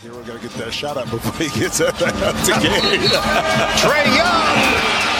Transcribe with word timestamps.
Here 0.00 0.16
we're 0.16 0.24
going 0.24 0.40
to 0.40 0.48
get 0.48 0.56
that 0.56 0.72
shot 0.72 0.96
up 0.96 1.12
before 1.12 1.36
he 1.36 1.52
gets 1.52 1.76
out 1.84 1.92
to 1.92 2.52
game. 2.56 3.04
Trae 3.76 4.08
Young, 4.16 4.56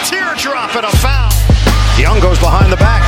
teardrop 0.09 0.73
and 0.73 0.89
a 0.89 0.95
foul. 1.05 1.29
Young 2.01 2.17
goes 2.25 2.41
behind 2.41 2.73
the 2.73 2.81
back. 2.81 3.05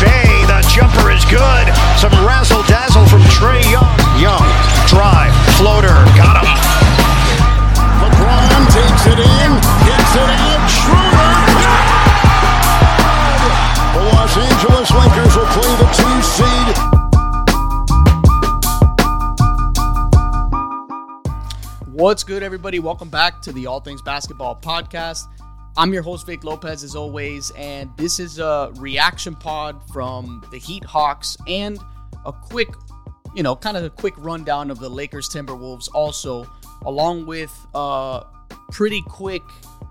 Bay, 0.00 0.24
the 0.48 0.64
jumper 0.72 1.12
is 1.12 1.20
good. 1.28 1.68
Some 2.00 2.16
razzle 2.24 2.64
dazzle 2.64 3.04
from 3.12 3.20
Trae 3.28 3.60
Young. 3.68 3.92
Young, 4.16 4.40
drive, 4.88 5.36
floater, 5.60 6.00
got 6.16 6.40
him. 6.40 6.48
LeBron 8.00 8.72
takes 8.72 9.04
it 9.12 9.20
in, 9.20 9.50
What's 22.12 22.24
good, 22.24 22.42
everybody? 22.42 22.78
Welcome 22.78 23.08
back 23.08 23.40
to 23.40 23.52
the 23.52 23.66
All 23.66 23.80
Things 23.80 24.02
Basketball 24.02 24.56
podcast. 24.56 25.22
I'm 25.78 25.94
your 25.94 26.02
host, 26.02 26.26
Vic 26.26 26.44
Lopez, 26.44 26.84
as 26.84 26.94
always, 26.94 27.50
and 27.56 27.90
this 27.96 28.20
is 28.20 28.38
a 28.38 28.70
reaction 28.76 29.34
pod 29.34 29.80
from 29.90 30.44
the 30.52 30.58
Heat 30.58 30.84
Hawks 30.84 31.38
and 31.48 31.78
a 32.26 32.30
quick, 32.34 32.68
you 33.34 33.42
know, 33.42 33.56
kind 33.56 33.78
of 33.78 33.84
a 33.84 33.88
quick 33.88 34.12
rundown 34.18 34.70
of 34.70 34.78
the 34.78 34.90
Lakers 34.90 35.26
Timberwolves, 35.30 35.88
also, 35.94 36.46
along 36.84 37.24
with 37.24 37.50
a 37.74 38.26
pretty 38.70 39.00
quick 39.06 39.42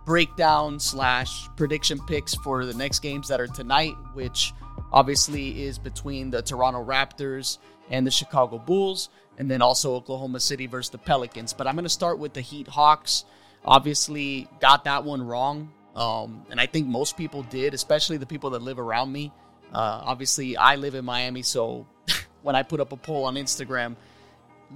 breakdown 0.05 0.79
slash 0.79 1.49
prediction 1.57 1.99
picks 2.05 2.35
for 2.35 2.67
the 2.67 2.73
next 2.75 2.99
games 2.99 3.27
that 3.29 3.41
are 3.41 3.47
tonight, 3.47 3.95
which 4.13 4.53
obviously 4.93 5.63
is 5.63 5.79
between 5.79 6.29
the 6.29 6.43
Toronto 6.43 6.85
Raptors 6.85 7.57
and 7.91 8.07
the 8.07 8.11
Chicago 8.11 8.57
Bulls 8.57 9.09
and 9.37 9.49
then 9.49 9.61
also 9.61 9.93
Oklahoma 9.93 10.39
City 10.39 10.65
versus 10.65 10.89
the 10.89 10.97
Pelicans. 10.97 11.53
But 11.53 11.67
I'm 11.67 11.75
going 11.75 11.83
to 11.83 11.89
start 11.89 12.17
with 12.17 12.33
the 12.33 12.41
Heat 12.41 12.67
Hawks. 12.67 13.25
Obviously, 13.63 14.47
got 14.59 14.85
that 14.85 15.03
one 15.03 15.21
wrong. 15.21 15.71
Um, 15.95 16.45
and 16.49 16.59
I 16.59 16.65
think 16.65 16.87
most 16.87 17.17
people 17.17 17.43
did, 17.43 17.73
especially 17.73 18.17
the 18.17 18.25
people 18.25 18.51
that 18.51 18.61
live 18.61 18.79
around 18.79 19.11
me. 19.11 19.31
Uh, 19.73 20.01
obviously, 20.03 20.57
I 20.57 20.75
live 20.75 20.95
in 20.95 21.05
Miami, 21.05 21.41
so 21.41 21.85
when 22.41 22.55
I 22.55 22.63
put 22.63 22.79
up 22.79 22.91
a 22.91 22.97
poll 22.97 23.25
on 23.25 23.35
Instagram, 23.35 23.95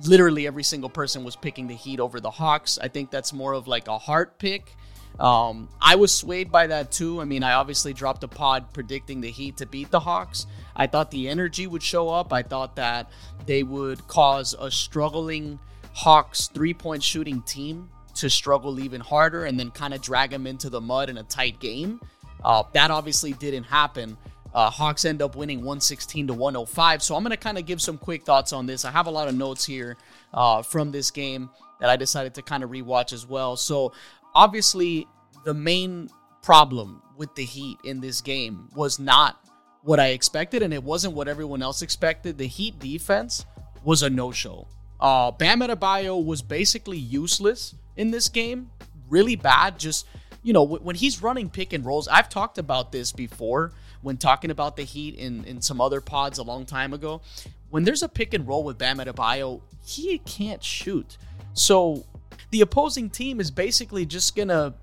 literally 0.04 0.48
every 0.48 0.64
single 0.64 0.90
person 0.90 1.24
was 1.24 1.36
picking 1.36 1.68
the 1.68 1.74
Heat 1.74 2.00
over 2.00 2.20
the 2.20 2.32
Hawks. 2.32 2.78
I 2.82 2.88
think 2.88 3.12
that's 3.12 3.34
more 3.34 3.54
of 3.54 3.68
like 3.68 3.88
a 3.88 3.98
heart 3.98 4.40
pick. 4.40 4.76
Um, 5.20 5.70
I 5.82 5.96
was 5.96 6.14
swayed 6.14 6.52
by 6.52 6.68
that 6.68 6.92
too. 6.92 7.22
I 7.22 7.26
mean, 7.26 7.44
I 7.44 7.54
obviously 7.54 7.94
dropped 7.94 8.24
a 8.24 8.28
pod 8.28 8.74
predicting 8.74 9.22
the 9.22 9.32
Heat 9.32 9.58
to 9.58 9.66
beat 9.66 9.92
the 9.92 10.00
Hawks. 10.00 10.46
I 10.76 10.88
thought 10.88 11.12
the 11.12 11.30
energy 11.30 11.68
would 11.68 11.84
show 11.84 12.10
up. 12.10 12.34
I 12.34 12.44
thought 12.44 12.76
that 12.76 13.10
they 13.46 13.64
would 13.64 14.06
cause 14.08 14.56
a 14.60 14.70
struggling 14.70 15.60
Hawks 15.94 16.48
three 16.48 16.74
point 16.74 17.02
shooting 17.02 17.42
team 17.44 17.90
to 18.16 18.30
struggle 18.30 18.80
even 18.80 19.02
harder 19.02 19.46
and 19.46 19.60
then 19.60 19.72
kind 19.72 19.94
of 19.94 20.02
drag 20.02 20.30
them 20.30 20.48
into 20.48 20.70
the 20.70 20.82
mud 20.82 21.10
in 21.10 21.18
a 21.18 21.24
tight 21.24 21.60
game. 21.60 22.02
Uh, 22.44 22.64
that 22.74 22.92
obviously 22.92 23.34
didn't 23.34 23.64
happen. 23.64 24.18
Uh, 24.54 24.70
Hawks 24.70 25.04
end 25.04 25.22
up 25.22 25.36
winning 25.36 25.58
116 25.60 26.28
to 26.28 26.34
105. 26.34 27.04
So 27.04 27.16
I'm 27.16 27.24
going 27.24 27.32
to 27.32 27.38
kind 27.38 27.58
of 27.58 27.66
give 27.66 27.82
some 27.82 27.98
quick 27.98 28.24
thoughts 28.24 28.54
on 28.54 28.66
this. 28.66 28.86
I 28.86 28.92
have 28.92 29.08
a 29.08 29.12
lot 29.12 29.28
of 29.28 29.36
notes 29.36 29.66
here 29.66 29.98
uh, 30.34 30.62
from 30.62 30.92
this 30.92 31.12
game 31.12 31.50
that 31.82 31.90
I 31.90 31.98
decided 31.98 32.34
to 32.36 32.42
kind 32.42 32.64
of 32.64 32.70
rewatch 32.70 33.12
as 33.12 33.28
well. 33.28 33.58
So 33.58 33.92
obviously, 34.34 35.08
the 35.44 35.54
main 35.54 36.10
problem 36.42 37.02
with 37.18 37.36
the 37.36 37.44
Heat 37.44 37.80
in 37.84 38.00
this 38.00 38.22
game 38.22 38.70
was 38.76 38.98
not 38.98 39.45
what 39.86 40.00
I 40.00 40.08
expected, 40.08 40.64
and 40.64 40.74
it 40.74 40.84
wasn't 40.84 41.14
what 41.14 41.28
everyone 41.28 41.62
else 41.62 41.82
expected. 41.82 42.38
The 42.38 42.48
Heat 42.48 42.80
defense 42.80 43.46
was 43.84 44.02
a 44.02 44.10
no-show. 44.10 44.68
Uh, 45.00 45.32
Bam 45.32 45.60
Adebayo 45.60 46.24
was 46.24 46.42
basically 46.42 46.98
useless 46.98 47.76
in 47.96 48.12
this 48.12 48.28
game. 48.28 48.72
Really 49.10 49.36
bad. 49.36 49.80
Just 49.80 50.08
you 50.42 50.54
know, 50.54 50.64
when 50.64 50.96
he's 50.96 51.22
running 51.22 51.50
pick 51.50 51.74
and 51.74 51.86
rolls, 51.86 52.08
I've 52.08 52.30
talked 52.30 52.58
about 52.58 52.92
this 52.92 53.12
before 53.12 53.72
when 54.02 54.18
talking 54.18 54.52
about 54.52 54.76
the 54.76 54.84
Heat 54.84 55.16
in 55.16 55.44
in 55.46 55.62
some 55.62 55.80
other 55.80 56.02
pods 56.02 56.40
a 56.40 56.44
long 56.44 56.66
time 56.66 56.94
ago. 56.94 57.22
When 57.70 57.84
there's 57.84 58.04
a 58.04 58.10
pick 58.10 58.34
and 58.34 58.48
roll 58.48 58.64
with 58.64 58.78
Bam 58.78 58.98
Adebayo, 58.98 59.62
he 59.86 60.18
can't 60.20 60.64
shoot. 60.64 61.18
So 61.54 62.06
the 62.50 62.62
opposing 62.62 63.10
team 63.10 63.40
is 63.40 63.52
basically 63.52 64.06
just 64.06 64.36
gonna 64.36 64.74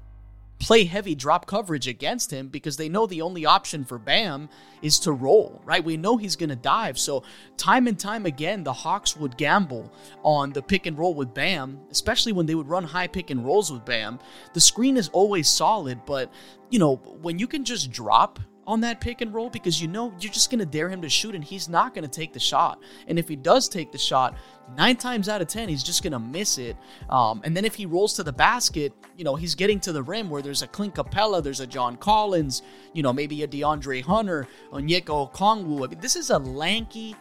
play 0.62 0.84
heavy 0.84 1.16
drop 1.16 1.44
coverage 1.46 1.88
against 1.88 2.30
him 2.30 2.46
because 2.46 2.76
they 2.76 2.88
know 2.88 3.04
the 3.04 3.20
only 3.20 3.44
option 3.44 3.84
for 3.84 3.98
Bam 3.98 4.48
is 4.80 5.00
to 5.00 5.10
roll, 5.10 5.60
right? 5.64 5.84
We 5.84 5.96
know 5.96 6.16
he's 6.16 6.36
going 6.36 6.50
to 6.50 6.56
dive. 6.56 6.96
So, 6.96 7.24
time 7.56 7.88
and 7.88 7.98
time 7.98 8.26
again, 8.26 8.62
the 8.62 8.72
Hawks 8.72 9.16
would 9.16 9.36
gamble 9.36 9.92
on 10.22 10.52
the 10.52 10.62
pick 10.62 10.86
and 10.86 10.96
roll 10.96 11.14
with 11.14 11.34
Bam, 11.34 11.80
especially 11.90 12.30
when 12.30 12.46
they 12.46 12.54
would 12.54 12.68
run 12.68 12.84
high 12.84 13.08
pick 13.08 13.30
and 13.30 13.44
rolls 13.44 13.72
with 13.72 13.84
Bam. 13.84 14.20
The 14.54 14.60
screen 14.60 14.96
is 14.96 15.08
always 15.08 15.48
solid, 15.48 16.04
but, 16.06 16.32
you 16.70 16.78
know, 16.78 16.94
when 16.94 17.40
you 17.40 17.48
can 17.48 17.64
just 17.64 17.90
drop 17.90 18.38
on 18.66 18.80
that 18.80 19.00
pick 19.00 19.20
and 19.20 19.34
roll 19.34 19.50
because 19.50 19.80
you 19.80 19.88
know 19.88 20.12
you're 20.20 20.32
just 20.32 20.50
going 20.50 20.58
to 20.58 20.66
dare 20.66 20.88
him 20.88 21.02
to 21.02 21.08
shoot 21.08 21.34
and 21.34 21.42
he's 21.42 21.68
not 21.68 21.94
going 21.94 22.04
to 22.04 22.10
take 22.10 22.32
the 22.32 22.40
shot. 22.40 22.80
And 23.08 23.18
if 23.18 23.28
he 23.28 23.36
does 23.36 23.68
take 23.68 23.90
the 23.90 23.98
shot, 23.98 24.36
nine 24.76 24.96
times 24.96 25.28
out 25.28 25.42
of 25.42 25.48
10, 25.48 25.68
he's 25.68 25.82
just 25.82 26.02
going 26.02 26.12
to 26.12 26.18
miss 26.18 26.58
it. 26.58 26.76
Um, 27.10 27.40
and 27.44 27.56
then 27.56 27.64
if 27.64 27.74
he 27.74 27.86
rolls 27.86 28.14
to 28.14 28.22
the 28.22 28.32
basket, 28.32 28.92
you 29.16 29.24
know, 29.24 29.34
he's 29.34 29.54
getting 29.54 29.80
to 29.80 29.92
the 29.92 30.02
rim 30.02 30.30
where 30.30 30.42
there's 30.42 30.62
a 30.62 30.66
Clint 30.66 30.94
Capela, 30.94 31.42
there's 31.42 31.60
a 31.60 31.66
John 31.66 31.96
Collins, 31.96 32.62
you 32.92 33.02
know, 33.02 33.12
maybe 33.12 33.42
a 33.42 33.48
DeAndre 33.48 34.02
Hunter, 34.02 34.46
Onyeka 34.72 35.32
Okongwu. 35.32 35.84
I 35.84 35.90
mean, 35.90 36.00
this 36.00 36.16
is 36.16 36.30
a 36.30 36.38
lanky, 36.38 37.16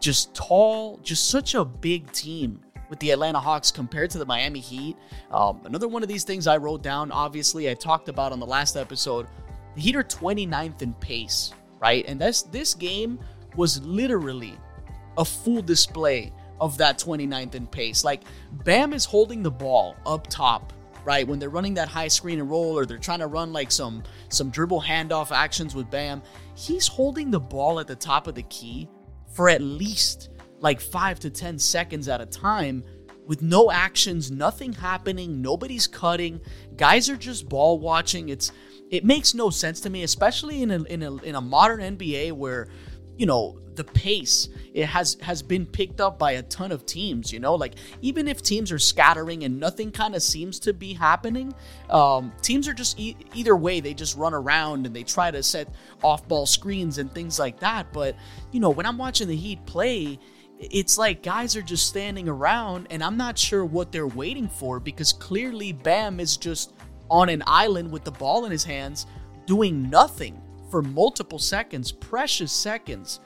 just 0.00 0.34
tall, 0.34 0.98
just 1.02 1.28
such 1.28 1.54
a 1.54 1.64
big 1.64 2.10
team 2.12 2.60
with 2.88 2.98
the 3.00 3.10
Atlanta 3.10 3.38
Hawks 3.38 3.70
compared 3.70 4.10
to 4.10 4.18
the 4.18 4.24
Miami 4.24 4.60
Heat. 4.60 4.96
Um, 5.30 5.60
another 5.64 5.88
one 5.88 6.02
of 6.02 6.08
these 6.08 6.24
things 6.24 6.46
I 6.46 6.56
wrote 6.56 6.82
down, 6.82 7.12
obviously, 7.12 7.68
I 7.70 7.74
talked 7.74 8.08
about 8.08 8.32
on 8.32 8.40
the 8.40 8.46
last 8.46 8.76
episode 8.76 9.26
the 9.78 9.84
Heat 9.84 9.94
are 9.94 10.02
29th 10.02 10.82
in 10.82 10.92
pace, 10.94 11.52
right? 11.78 12.04
And 12.08 12.20
that's 12.20 12.42
this 12.42 12.74
game 12.74 13.20
was 13.54 13.80
literally 13.84 14.58
a 15.16 15.24
full 15.24 15.62
display 15.62 16.32
of 16.60 16.76
that 16.78 16.98
29th 16.98 17.54
in 17.54 17.68
pace. 17.68 18.02
Like 18.02 18.22
Bam 18.64 18.92
is 18.92 19.04
holding 19.04 19.40
the 19.40 19.52
ball 19.52 19.94
up 20.04 20.26
top, 20.26 20.72
right? 21.04 21.26
When 21.26 21.38
they're 21.38 21.48
running 21.48 21.74
that 21.74 21.86
high 21.86 22.08
screen 22.08 22.40
and 22.40 22.50
roll 22.50 22.76
or 22.76 22.86
they're 22.86 22.98
trying 22.98 23.20
to 23.20 23.28
run 23.28 23.52
like 23.52 23.70
some 23.70 24.02
some 24.30 24.50
dribble 24.50 24.82
handoff 24.82 25.30
actions 25.30 25.76
with 25.76 25.88
Bam, 25.92 26.22
he's 26.56 26.88
holding 26.88 27.30
the 27.30 27.38
ball 27.38 27.78
at 27.78 27.86
the 27.86 27.94
top 27.94 28.26
of 28.26 28.34
the 28.34 28.42
key 28.44 28.88
for 29.32 29.48
at 29.48 29.62
least 29.62 30.30
like 30.58 30.80
5 30.80 31.20
to 31.20 31.30
10 31.30 31.56
seconds 31.56 32.08
at 32.08 32.20
a 32.20 32.26
time 32.26 32.82
with 33.28 33.42
no 33.42 33.70
actions, 33.70 34.32
nothing 34.32 34.72
happening, 34.72 35.40
nobody's 35.40 35.86
cutting. 35.86 36.40
Guys 36.76 37.08
are 37.08 37.16
just 37.16 37.48
ball 37.48 37.78
watching. 37.78 38.30
It's 38.30 38.50
it 38.90 39.04
makes 39.04 39.34
no 39.34 39.50
sense 39.50 39.80
to 39.80 39.90
me, 39.90 40.02
especially 40.02 40.62
in 40.62 40.70
a, 40.70 40.82
in 40.84 41.02
a, 41.02 41.16
in 41.16 41.34
a 41.34 41.40
modern 41.40 41.80
NBA 41.98 42.32
where, 42.32 42.68
you 43.16 43.26
know, 43.26 43.58
the 43.78 43.84
pace 43.84 44.48
it 44.74 44.86
has 44.86 45.16
has 45.22 45.40
been 45.40 45.64
picked 45.64 46.00
up 46.00 46.18
by 46.18 46.32
a 46.32 46.42
ton 46.42 46.72
of 46.72 46.84
teams. 46.84 47.32
You 47.32 47.38
know, 47.40 47.54
like 47.54 47.74
even 48.02 48.28
if 48.28 48.42
teams 48.42 48.70
are 48.72 48.78
scattering 48.78 49.44
and 49.44 49.58
nothing 49.58 49.92
kind 49.92 50.14
of 50.14 50.22
seems 50.22 50.58
to 50.60 50.74
be 50.74 50.92
happening, 50.92 51.54
um, 51.88 52.32
teams 52.42 52.68
are 52.68 52.74
just 52.74 52.98
e- 52.98 53.16
either 53.34 53.56
way 53.56 53.80
they 53.80 53.94
just 53.94 54.16
run 54.16 54.34
around 54.34 54.84
and 54.84 54.94
they 54.94 55.04
try 55.04 55.30
to 55.30 55.42
set 55.42 55.72
off 56.02 56.26
ball 56.28 56.44
screens 56.44 56.98
and 56.98 57.12
things 57.14 57.38
like 57.38 57.60
that. 57.60 57.92
But 57.92 58.16
you 58.50 58.60
know, 58.60 58.70
when 58.70 58.84
I'm 58.84 58.98
watching 58.98 59.28
the 59.28 59.36
Heat 59.36 59.64
play 59.64 60.18
it's 60.60 60.98
like 60.98 61.22
guys 61.22 61.54
are 61.54 61.62
just 61.62 61.86
standing 61.86 62.28
around 62.28 62.88
and 62.90 63.00
I'm 63.02 63.16
not 63.16 63.38
sure 63.38 63.64
what 63.64 63.92
they're 63.92 64.08
waiting 64.08 64.48
for 64.48 64.80
because 64.80 65.12
clearly 65.12 65.72
Bam 65.72 66.18
is 66.18 66.36
just 66.36 66.72
on 67.10 67.28
an 67.28 67.42
island 67.46 67.90
with 67.90 68.04
the 68.04 68.10
ball 68.12 68.44
in 68.44 68.52
his 68.52 68.64
hands, 68.64 69.06
doing 69.46 69.88
nothing 69.88 70.40
for 70.70 70.82
multiple 70.82 71.38
seconds, 71.38 71.90
precious 71.92 72.52
seconds 72.52 73.20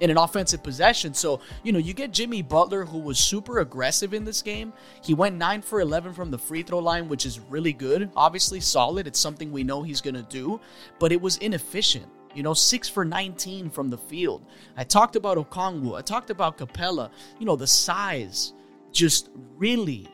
in 0.00 0.10
an 0.10 0.18
offensive 0.18 0.62
possession. 0.62 1.14
So, 1.14 1.40
you 1.62 1.72
know, 1.72 1.78
you 1.78 1.94
get 1.94 2.12
Jimmy 2.12 2.42
Butler, 2.42 2.84
who 2.84 2.98
was 2.98 3.18
super 3.18 3.60
aggressive 3.60 4.14
in 4.14 4.24
this 4.24 4.42
game. 4.42 4.72
He 5.02 5.14
went 5.14 5.36
9 5.36 5.62
for 5.62 5.80
11 5.80 6.12
from 6.14 6.30
the 6.30 6.38
free 6.38 6.62
throw 6.62 6.78
line, 6.78 7.08
which 7.08 7.24
is 7.24 7.40
really 7.40 7.72
good. 7.72 8.10
Obviously, 8.16 8.60
solid. 8.60 9.06
It's 9.06 9.18
something 9.18 9.50
we 9.50 9.64
know 9.64 9.82
he's 9.82 10.00
going 10.00 10.14
to 10.14 10.22
do, 10.22 10.60
but 10.98 11.12
it 11.12 11.20
was 11.20 11.38
inefficient. 11.38 12.06
You 12.34 12.42
know, 12.42 12.52
6 12.52 12.88
for 12.90 13.04
19 13.04 13.70
from 13.70 13.88
the 13.88 13.96
field. 13.96 14.44
I 14.76 14.84
talked 14.84 15.16
about 15.16 15.38
Okongwu. 15.38 15.98
I 15.98 16.02
talked 16.02 16.28
about 16.28 16.58
Capela. 16.58 17.10
You 17.38 17.46
know, 17.46 17.56
the 17.56 17.66
size 17.66 18.52
just 18.92 19.30
really 19.56 20.06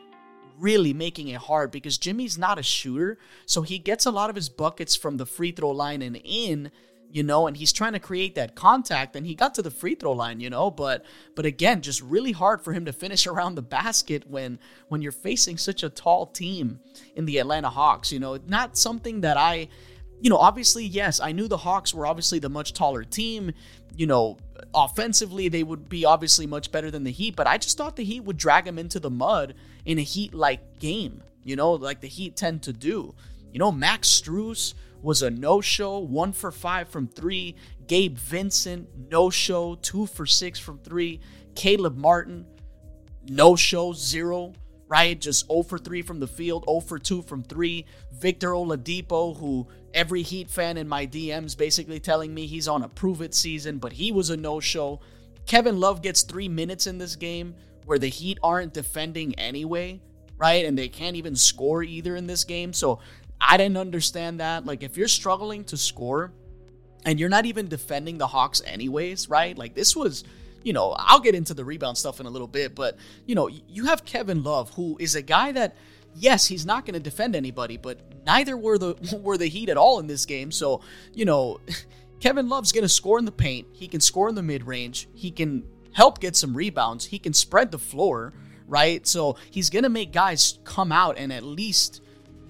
really 0.63 0.93
making 0.93 1.27
it 1.27 1.41
hard 1.41 1.69
because 1.69 1.97
Jimmy's 1.97 2.37
not 2.37 2.57
a 2.57 2.63
shooter. 2.63 3.17
So 3.45 3.61
he 3.61 3.77
gets 3.77 4.05
a 4.05 4.11
lot 4.11 4.29
of 4.29 4.35
his 4.35 4.49
buckets 4.49 4.95
from 4.95 5.17
the 5.17 5.25
free 5.25 5.51
throw 5.51 5.71
line 5.71 6.01
and 6.01 6.19
in, 6.23 6.71
you 7.11 7.21
know, 7.21 7.45
and 7.45 7.57
he's 7.57 7.73
trying 7.73 7.93
to 7.93 7.99
create 7.99 8.35
that 8.35 8.55
contact 8.55 9.15
and 9.15 9.27
he 9.27 9.35
got 9.35 9.53
to 9.55 9.61
the 9.61 9.69
free 9.69 9.95
throw 9.95 10.13
line, 10.13 10.39
you 10.39 10.49
know, 10.49 10.71
but 10.71 11.05
but 11.35 11.45
again, 11.45 11.81
just 11.81 12.01
really 12.01 12.31
hard 12.31 12.61
for 12.61 12.71
him 12.71 12.85
to 12.85 12.93
finish 12.93 13.27
around 13.27 13.55
the 13.55 13.61
basket 13.61 14.23
when 14.27 14.57
when 14.87 15.01
you're 15.01 15.11
facing 15.11 15.57
such 15.57 15.83
a 15.83 15.89
tall 15.89 16.27
team 16.27 16.79
in 17.15 17.25
the 17.25 17.37
Atlanta 17.37 17.69
Hawks, 17.69 18.11
you 18.11 18.19
know, 18.19 18.39
not 18.47 18.77
something 18.77 19.21
that 19.21 19.37
I 19.37 19.67
you 20.21 20.29
know, 20.29 20.37
obviously, 20.37 20.85
yes, 20.85 21.19
I 21.19 21.33
knew 21.33 21.49
the 21.49 21.57
Hawks 21.57 21.93
were 21.93 22.07
obviously 22.07 22.39
the 22.39 22.47
much 22.47 22.71
taller 22.71 23.03
team. 23.03 23.51
You 23.97 24.07
know, 24.07 24.37
offensively, 24.73 25.47
they 25.49 25.63
would 25.63 25.89
be 25.89 26.05
obviously 26.05 26.47
much 26.47 26.71
better 26.71 26.91
than 26.91 27.03
the 27.03 27.11
Heat, 27.11 27.35
but 27.35 27.47
I 27.47 27.57
just 27.57 27.77
thought 27.77 27.95
the 27.95 28.03
Heat 28.03 28.21
would 28.21 28.37
drag 28.37 28.65
them 28.65 28.79
into 28.79 28.99
the 28.99 29.09
mud 29.09 29.55
in 29.85 29.97
a 29.99 30.03
Heat 30.03 30.33
like 30.33 30.79
game, 30.79 31.23
you 31.43 31.55
know, 31.55 31.73
like 31.73 32.01
the 32.01 32.07
Heat 32.07 32.35
tend 32.35 32.63
to 32.63 32.73
do. 32.73 33.15
You 33.51 33.59
know, 33.59 33.71
Max 33.71 34.09
Strus 34.09 34.73
was 35.01 35.21
a 35.21 35.29
no 35.29 35.61
show, 35.61 35.99
one 35.99 36.33
for 36.33 36.51
five 36.51 36.89
from 36.89 37.07
three. 37.07 37.55
Gabe 37.87 38.17
Vincent, 38.17 38.87
no 39.11 39.29
show, 39.29 39.75
two 39.75 40.05
for 40.05 40.25
six 40.25 40.57
from 40.57 40.79
three. 40.79 41.19
Caleb 41.55 41.97
Martin, 41.97 42.45
no 43.27 43.55
show, 43.55 43.93
zero, 43.93 44.53
right? 44.87 45.19
Just 45.19 45.47
0 45.47 45.63
for 45.63 45.77
3 45.77 46.01
from 46.01 46.19
the 46.19 46.27
field, 46.27 46.65
0 46.67 46.81
for 46.81 46.99
2 46.99 47.21
from 47.23 47.43
3. 47.43 47.85
Victor 48.13 48.49
Oladipo, 48.51 49.37
who 49.37 49.67
every 49.93 50.21
Heat 50.21 50.49
fan 50.49 50.77
in 50.77 50.87
my 50.87 51.05
DMs 51.05 51.57
basically 51.57 51.99
telling 51.99 52.33
me 52.33 52.45
he's 52.45 52.67
on 52.67 52.83
a 52.83 52.89
prove 52.89 53.21
it 53.21 53.33
season, 53.33 53.77
but 53.77 53.93
he 53.93 54.11
was 54.11 54.29
a 54.29 54.37
no 54.37 54.59
show. 54.59 54.99
Kevin 55.45 55.79
Love 55.79 56.01
gets 56.01 56.23
three 56.23 56.47
minutes 56.47 56.87
in 56.87 56.97
this 56.97 57.15
game 57.15 57.55
where 57.85 57.99
the 57.99 58.07
Heat 58.07 58.39
aren't 58.43 58.73
defending 58.73 59.35
anyway, 59.35 60.01
right? 60.37 60.65
And 60.65 60.77
they 60.77 60.87
can't 60.87 61.15
even 61.15 61.35
score 61.35 61.83
either 61.83 62.15
in 62.15 62.27
this 62.27 62.43
game. 62.43 62.73
So 62.73 62.99
I 63.41 63.57
didn't 63.57 63.77
understand 63.77 64.39
that. 64.39 64.65
Like, 64.65 64.83
if 64.83 64.97
you're 64.97 65.07
struggling 65.07 65.63
to 65.65 65.77
score 65.77 66.33
and 67.05 67.19
you're 67.19 67.29
not 67.29 67.45
even 67.45 67.67
defending 67.67 68.17
the 68.17 68.27
Hawks 68.27 68.61
anyways, 68.65 69.29
right? 69.29 69.57
Like, 69.57 69.73
this 69.73 69.95
was 69.95 70.23
you 70.63 70.73
know, 70.73 70.95
I'll 70.97 71.19
get 71.19 71.35
into 71.35 71.53
the 71.53 71.65
rebound 71.65 71.97
stuff 71.97 72.19
in 72.19 72.25
a 72.25 72.29
little 72.29 72.47
bit, 72.47 72.75
but 72.75 72.97
you 73.25 73.35
know, 73.35 73.47
you 73.47 73.85
have 73.85 74.05
Kevin 74.05 74.43
Love, 74.43 74.71
who 74.71 74.97
is 74.99 75.15
a 75.15 75.21
guy 75.21 75.51
that, 75.51 75.75
yes, 76.15 76.47
he's 76.47 76.65
not 76.65 76.85
going 76.85 76.93
to 76.93 76.99
defend 76.99 77.35
anybody, 77.35 77.77
but 77.77 77.99
neither 78.25 78.57
were 78.57 78.77
the 78.77 79.19
were 79.21 79.37
the 79.37 79.47
Heat 79.47 79.69
at 79.69 79.77
all 79.77 79.99
in 79.99 80.07
this 80.07 80.25
game. 80.25 80.51
So, 80.51 80.81
you 81.13 81.25
know, 81.25 81.59
Kevin 82.19 82.47
Love's 82.47 82.71
going 82.71 82.83
to 82.83 82.89
score 82.89 83.19
in 83.19 83.25
the 83.25 83.31
paint. 83.31 83.67
He 83.73 83.87
can 83.87 83.99
score 83.99 84.29
in 84.29 84.35
the 84.35 84.43
mid 84.43 84.65
range. 84.65 85.09
He 85.13 85.29
can 85.31 85.63
help 85.91 86.19
get 86.19 86.35
some 86.35 86.55
rebounds. 86.55 87.05
He 87.05 87.19
can 87.19 87.33
spread 87.33 87.71
the 87.71 87.79
floor, 87.79 88.33
right? 88.67 89.05
So 89.05 89.35
he's 89.51 89.69
going 89.69 89.83
to 89.83 89.89
make 89.89 90.11
guys 90.11 90.59
come 90.63 90.91
out 90.91 91.17
and 91.17 91.31
at 91.31 91.43
least 91.43 92.01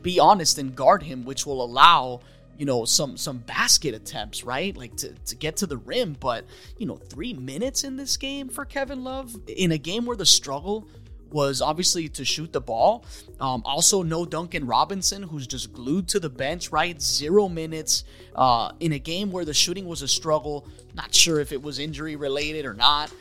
be 0.01 0.19
honest 0.19 0.57
and 0.57 0.75
guard 0.75 1.03
him, 1.03 1.25
which 1.25 1.45
will 1.45 1.63
allow 1.63 2.21
you 2.57 2.65
know 2.65 2.85
some 2.85 3.17
some 3.17 3.39
basket 3.39 3.93
attempts 3.93 4.43
right? 4.43 4.75
Like 4.75 4.95
to, 4.97 5.13
to 5.13 5.35
get 5.35 5.57
to 5.57 5.67
the 5.67 5.77
rim 5.77 6.15
but 6.19 6.45
you 6.77 6.85
know 6.85 6.95
three 6.95 7.33
minutes 7.33 7.83
in 7.83 7.97
this 7.97 8.17
game 8.17 8.49
for 8.49 8.65
kevin 8.65 9.03
love 9.03 9.35
in 9.47 9.71
a 9.71 9.77
game 9.77 10.05
where 10.05 10.17
the 10.17 10.25
struggle 10.25 10.87
was 11.31 11.63
obviously 11.63 12.07
to 12.07 12.23
shoot 12.23 12.53
the 12.53 12.61
ball. 12.61 13.05
Um, 13.39 13.63
also 13.65 14.03
no 14.03 14.25
duncan 14.25 14.67
robinson 14.67 15.23
who's 15.23 15.47
just 15.47 15.73
glued 15.73 16.07
to 16.09 16.19
the 16.19 16.29
bench 16.29 16.71
right? 16.71 17.01
Zero 17.01 17.49
minutes 17.49 18.03
uh, 18.35 18.71
in 18.79 18.93
a 18.93 18.99
game 18.99 19.31
where 19.31 19.45
the 19.45 19.53
shooting 19.53 19.85
was 19.85 20.01
a 20.01 20.07
struggle. 20.07 20.67
Not 20.93 21.13
sure 21.13 21.39
if 21.39 21.51
it 21.51 21.61
was 21.61 21.79
injury 21.79 22.15
related 22.15 22.65
or 22.65 22.73
not 22.73 23.11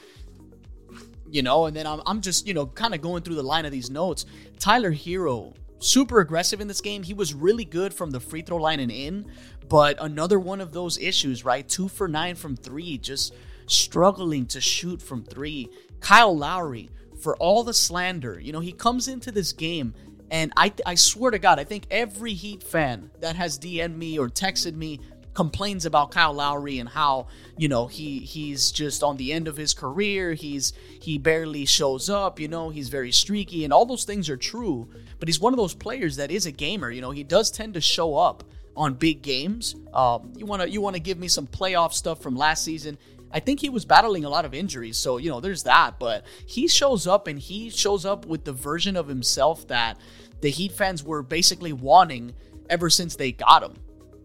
you 1.33 1.43
know? 1.43 1.67
And 1.67 1.75
then 1.75 1.87
i'm, 1.87 2.01
I'm 2.07 2.21
just 2.21 2.47
you 2.47 2.55
know 2.55 2.67
kind 2.67 2.95
of 2.95 3.01
going 3.01 3.23
through 3.23 3.37
the 3.37 3.43
line 3.43 3.65
of 3.65 3.73
these 3.73 3.91
notes. 3.91 4.27
Tyler 4.59 4.93
herro 4.93 5.55
super 5.83 6.21
aggressive 6.21 6.61
in 6.61 6.69
this 6.69 6.81
game. 6.81 7.03
He 7.03 7.15
was 7.15 7.35
really 7.35 7.65
good 7.65 7.93
from 7.93 8.11
the 8.11 8.21
free 8.21 8.43
throw 8.43 8.57
line 8.57 8.81
and 8.81 8.91
in, 8.91 9.27
but 9.69 9.97
another 10.01 10.39
one 10.39 10.61
of 10.61 10.73
those 10.73 10.99
issues, 10.99 11.45
right? 11.45 11.69
Two 11.69 11.89
for 11.89 12.09
nine 12.09 12.35
from 12.35 12.57
three, 12.57 12.99
just 12.99 13.35
struggling 13.67 14.47
to 14.47 14.61
shoot 14.61 15.03
from 15.03 15.25
three. 15.25 15.69
Kyle 16.01 16.37
Lowry, 16.37 16.91
for 17.21 17.37
all 17.37 17.63
the 17.63 17.75
slander, 17.75 18.41
you 18.41 18.53
know, 18.53 18.61
he 18.61 18.73
comes 18.73 19.09
into 19.09 19.31
this 19.31 19.53
game. 19.53 19.95
And 20.31 20.51
I, 20.57 20.73
I 20.87 20.95
swear 20.95 21.31
to 21.31 21.39
God, 21.39 21.59
I 21.59 21.65
think 21.65 21.85
every 21.91 22.33
Heat 22.33 22.63
fan 22.63 23.11
that 23.21 23.37
has 23.37 23.59
DM'd 23.59 23.97
me 23.97 24.19
or 24.19 24.29
texted 24.29 24.75
me 24.75 24.99
complains 25.35 25.87
about 25.87 26.11
Kyle 26.11 26.33
Lowry 26.33 26.79
and 26.79 26.89
how 26.89 27.27
you 27.57 27.69
know 27.69 27.87
he 27.87 28.21
he's 28.21 28.71
just 28.71 29.03
on 29.03 29.17
the 29.17 29.33
end 29.33 29.49
of 29.49 29.57
his 29.57 29.75
career. 29.75 30.35
He's 30.35 30.73
he 31.01 31.19
barely 31.19 31.65
shows 31.65 32.11
up. 32.11 32.39
You 32.39 32.49
know 32.49 32.71
he's 32.71 32.89
very 32.89 33.13
streaky 33.13 33.65
and 33.65 33.73
all 33.73 33.87
those 33.87 34.05
things 34.05 34.29
are 34.29 34.37
true. 34.37 34.89
But 35.19 35.29
he's 35.29 35.41
one 35.41 35.53
of 35.53 35.57
those 35.57 35.75
players 35.75 36.17
that 36.17 36.31
is 36.31 36.47
a 36.47 36.53
gamer. 36.53 36.91
You 36.91 37.01
know 37.01 37.11
he 37.11 37.25
does 37.25 37.51
tend 37.51 37.75
to 37.75 37.81
show 37.81 38.17
up 38.17 38.45
on 38.77 38.95
big 38.95 39.23
games. 39.23 39.75
Um, 39.93 40.33
you 40.37 40.47
wanna 40.47 40.67
you 40.67 40.81
wanna 40.81 40.99
give 40.99 41.19
me 41.19 41.29
some 41.29 41.47
playoff 41.47 41.93
stuff 41.93 42.21
from 42.23 42.37
last 42.37 42.65
season. 42.65 42.99
I 43.35 43.41
think 43.41 43.61
he 43.61 43.71
was 43.71 43.87
battling 43.87 44.27
a 44.27 44.29
lot 44.29 44.45
of 44.45 44.53
injuries, 44.53 44.99
so 44.99 45.17
you 45.17 45.31
know 45.31 45.41
there's 45.41 45.63
that. 45.63 45.99
But 45.99 46.27
he 46.47 46.69
shows 46.69 47.07
up 47.07 47.27
and 47.27 47.39
he 47.39 47.71
shows 47.71 48.05
up 48.05 48.27
with 48.27 48.45
the 48.45 48.53
version 48.53 48.97
of 48.97 49.09
himself 49.09 49.67
that 49.69 49.99
the 50.43 50.51
Heat 50.51 50.73
fans 50.73 51.03
were 51.03 51.23
basically 51.23 51.73
wanting 51.73 52.35
ever 52.69 52.91
since 52.91 53.17
they 53.17 53.33
got 53.33 53.63
him 53.63 53.75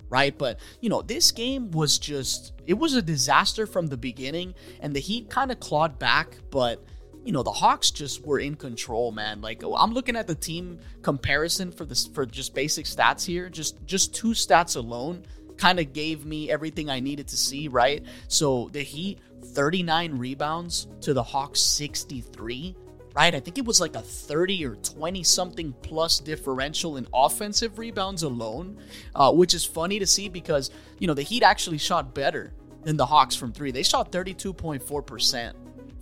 right? 0.09 0.37
But, 0.37 0.59
you 0.81 0.89
know, 0.89 1.01
this 1.01 1.31
game 1.31 1.71
was 1.71 1.97
just, 1.97 2.53
it 2.65 2.75
was 2.75 2.95
a 2.95 3.01
disaster 3.01 3.65
from 3.65 3.87
the 3.87 3.97
beginning, 3.97 4.53
and 4.79 4.95
the 4.95 4.99
Heat 4.99 5.29
kind 5.29 5.51
of 5.51 5.59
clawed 5.59 5.99
back, 5.99 6.37
but. 6.49 6.83
You 7.23 7.33
know 7.33 7.43
the 7.43 7.51
Hawks 7.51 7.91
just 7.91 8.25
were 8.25 8.39
in 8.39 8.55
control, 8.55 9.11
man. 9.11 9.41
Like 9.41 9.61
oh, 9.61 9.75
I'm 9.75 9.91
looking 9.91 10.15
at 10.15 10.27
the 10.27 10.35
team 10.35 10.79
comparison 11.01 11.73
for 11.73 11.83
this 11.83 12.07
for 12.07 12.25
just 12.25 12.55
basic 12.55 12.85
stats 12.85 13.25
here. 13.25 13.49
Just 13.49 13.85
just 13.85 14.15
two 14.15 14.29
stats 14.29 14.77
alone 14.77 15.25
kind 15.57 15.79
of 15.79 15.91
gave 15.91 16.25
me 16.25 16.49
everything 16.49 16.89
I 16.89 17.01
needed 17.01 17.27
to 17.27 17.35
see, 17.35 17.67
right? 17.67 18.05
So 18.29 18.69
the 18.71 18.81
Heat 18.81 19.19
39 19.43 20.17
rebounds 20.17 20.87
to 21.01 21.13
the 21.13 21.23
Hawks 21.23 21.59
63 21.59 22.75
right? 23.17 23.33
I 23.33 23.39
think 23.39 23.57
it 23.57 23.65
was 23.65 23.81
like 23.81 23.95
a 23.95 24.01
30 24.01 24.63
or 24.63 24.75
20 24.75 25.23
something 25.23 25.73
plus 25.81 26.19
differential 26.19 26.97
in 26.97 27.07
offensive 27.11 27.79
rebounds 27.79 28.21
alone, 28.21 28.77
uh, 29.15 29.33
which 29.33 29.55
is 29.55 29.65
funny 29.65 29.97
to 29.97 30.05
see 30.05 30.29
because, 30.29 30.69
you 30.99 31.07
know, 31.07 31.15
the 31.15 31.23
Heat 31.23 31.41
actually 31.41 31.79
shot 31.79 32.13
better 32.13 32.53
than 32.83 32.95
the 32.95 33.07
Hawks 33.07 33.35
from 33.35 33.51
three. 33.51 33.71
They 33.71 33.81
shot 33.81 34.11
32.4% 34.11 35.53